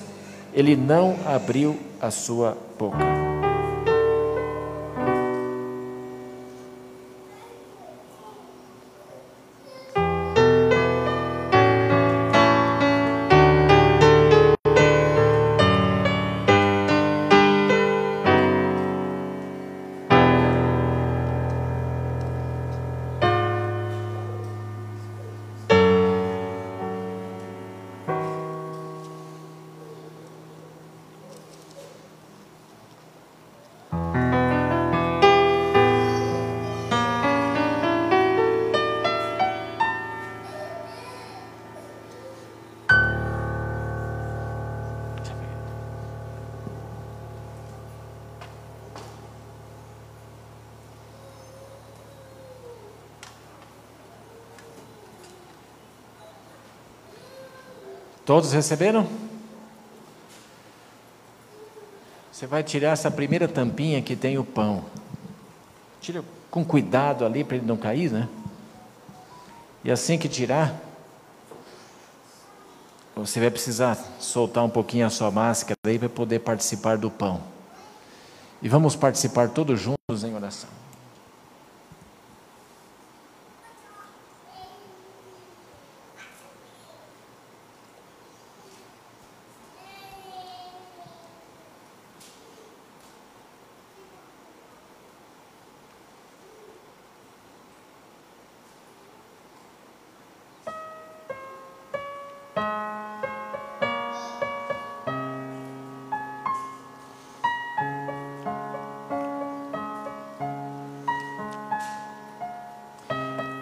[0.53, 3.30] ele não abriu a sua boca.
[58.31, 59.05] Todos receberam?
[62.31, 64.85] Você vai tirar essa primeira tampinha que tem o pão.
[65.99, 68.29] Tira com cuidado ali para ele não cair, né?
[69.83, 70.79] E assim que tirar,
[73.17, 77.41] você vai precisar soltar um pouquinho a sua máscara aí para poder participar do pão.
[78.61, 80.69] E vamos participar todos juntos em oração.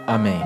[0.09, 0.41] Amém.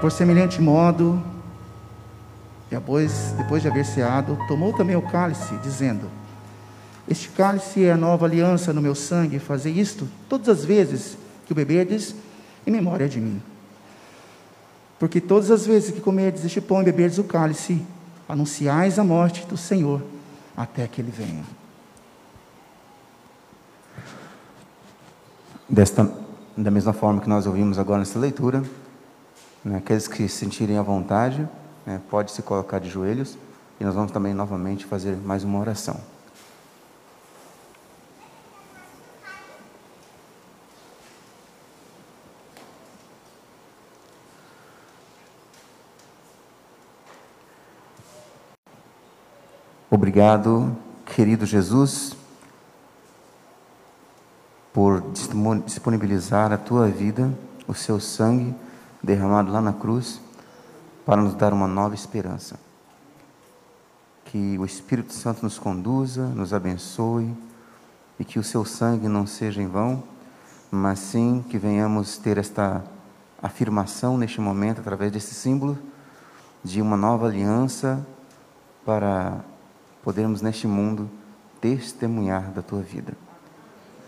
[0.00, 1.22] Por semelhante modo,
[2.88, 6.08] depois, depois de haver ceado, tomou também o cálice, dizendo:
[7.06, 11.52] Este cálice é a nova aliança no meu sangue, fazei isto todas as vezes que
[11.52, 12.14] o beberdes,
[12.66, 13.42] em memória de mim.
[14.98, 17.84] Porque todas as vezes que comerdes este pão e beberdes o cálice,
[18.26, 20.02] anunciais a morte do Senhor
[20.56, 21.44] até que ele venha.
[25.68, 26.10] Desta,
[26.56, 28.64] da mesma forma que nós ouvimos agora nessa leitura,
[29.62, 31.46] né, aqueles que se sentirem à vontade,
[31.88, 33.38] né, pode se colocar de joelhos
[33.80, 35.98] e nós vamos também novamente fazer mais uma oração.
[49.90, 50.76] Obrigado,
[51.06, 52.14] querido Jesus,
[54.74, 55.02] por
[55.64, 57.32] disponibilizar a tua vida,
[57.66, 58.54] o seu sangue
[59.02, 60.27] derramado lá na cruz
[61.08, 62.60] para nos dar uma nova esperança.
[64.26, 67.34] Que o Espírito Santo nos conduza, nos abençoe
[68.20, 70.02] e que o seu sangue não seja em vão,
[70.70, 72.84] mas sim que venhamos ter esta
[73.42, 75.78] afirmação neste momento, através desse símbolo,
[76.62, 78.06] de uma nova aliança
[78.84, 79.42] para
[80.04, 81.08] podermos neste mundo
[81.58, 83.14] testemunhar da tua vida.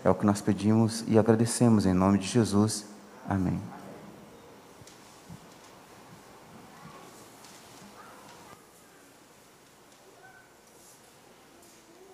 [0.05, 2.85] É o que nós pedimos e agradecemos em nome de Jesus.
[3.27, 3.59] Amém.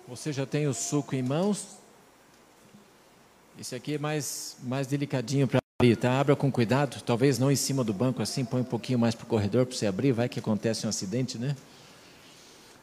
[0.08, 1.76] Você já tem o suco em mãos?
[3.60, 6.18] Esse aqui é mais, mais delicadinho para abrir, tá?
[6.18, 9.24] Abra com cuidado, talvez não em cima do banco assim, põe um pouquinho mais para
[9.24, 11.54] o corredor para você abrir, vai que acontece um acidente, né?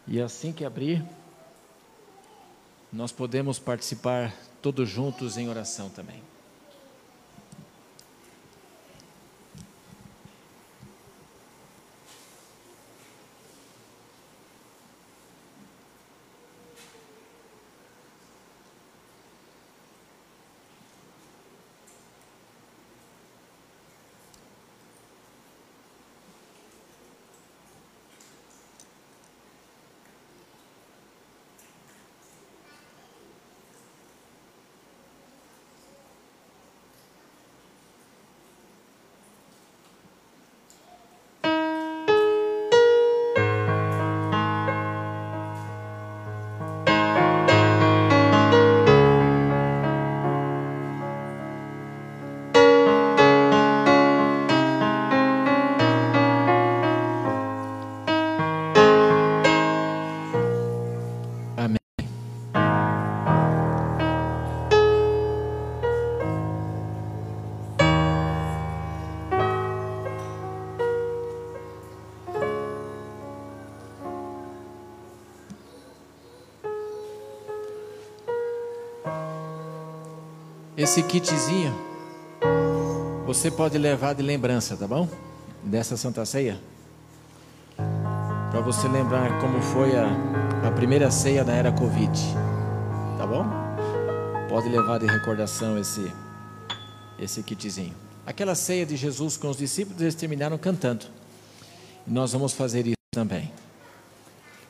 [0.07, 1.03] E assim que abrir,
[2.93, 4.31] nós podemos participar
[4.61, 6.21] todos juntos em oração também.
[80.85, 81.73] Esse kitzinho
[83.25, 85.09] você pode levar de lembrança, tá bom?
[85.63, 86.59] Dessa Santa Ceia.
[88.51, 90.05] Para você lembrar como foi a,
[90.63, 92.11] a primeira ceia da era Covid.
[93.17, 93.47] Tá bom?
[94.47, 96.05] Pode levar de recordação esse,
[97.17, 97.95] esse kitzinho.
[98.23, 101.07] Aquela ceia de Jesus com os discípulos, eles terminaram cantando.
[102.05, 103.51] E nós vamos fazer isso também.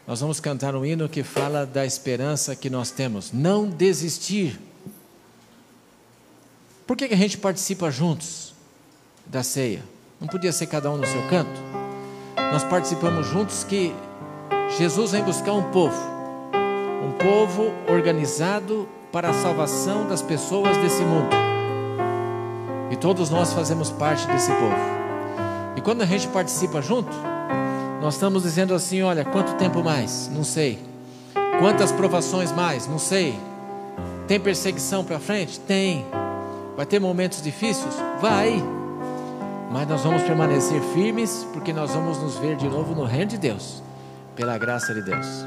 [0.07, 3.33] Nós vamos cantar um hino que fala da esperança que nós temos.
[3.33, 4.57] Não desistir.
[6.85, 8.53] Por que, que a gente participa juntos
[9.25, 9.81] da ceia?
[10.21, 11.59] Não podia ser cada um no seu canto?
[12.37, 13.93] Nós participamos juntos que
[14.77, 15.99] Jesus vem buscar um povo,
[17.03, 21.35] um povo organizado para a salvação das pessoas desse mundo.
[22.91, 24.75] E todos nós fazemos parte desse povo.
[25.75, 27.11] E quando a gente participa junto,
[27.99, 30.29] nós estamos dizendo assim: olha, quanto tempo mais?
[30.31, 30.79] Não sei.
[31.59, 32.85] Quantas provações mais?
[32.87, 33.39] Não sei.
[34.27, 35.59] Tem perseguição para frente?
[35.59, 36.05] Tem.
[36.75, 37.95] Vai ter momentos difíceis?
[38.19, 38.61] Vai.
[39.71, 43.37] Mas nós vamos permanecer firmes, porque nós vamos nos ver de novo no reino de
[43.37, 43.81] Deus,
[44.35, 45.45] pela graça de Deus.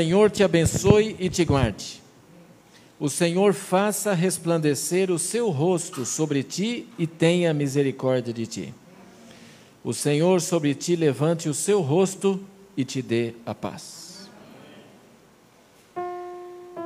[0.00, 2.00] Senhor te abençoe e te guarde.
[2.98, 8.74] O Senhor faça resplandecer o seu rosto sobre ti e tenha misericórdia de ti.
[9.84, 12.40] O Senhor sobre ti levante o seu rosto
[12.74, 14.26] e te dê a paz.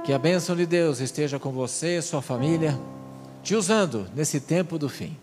[0.04, 2.76] Que a bênção de Deus esteja com você, sua família,
[3.44, 5.16] te usando nesse tempo do fim.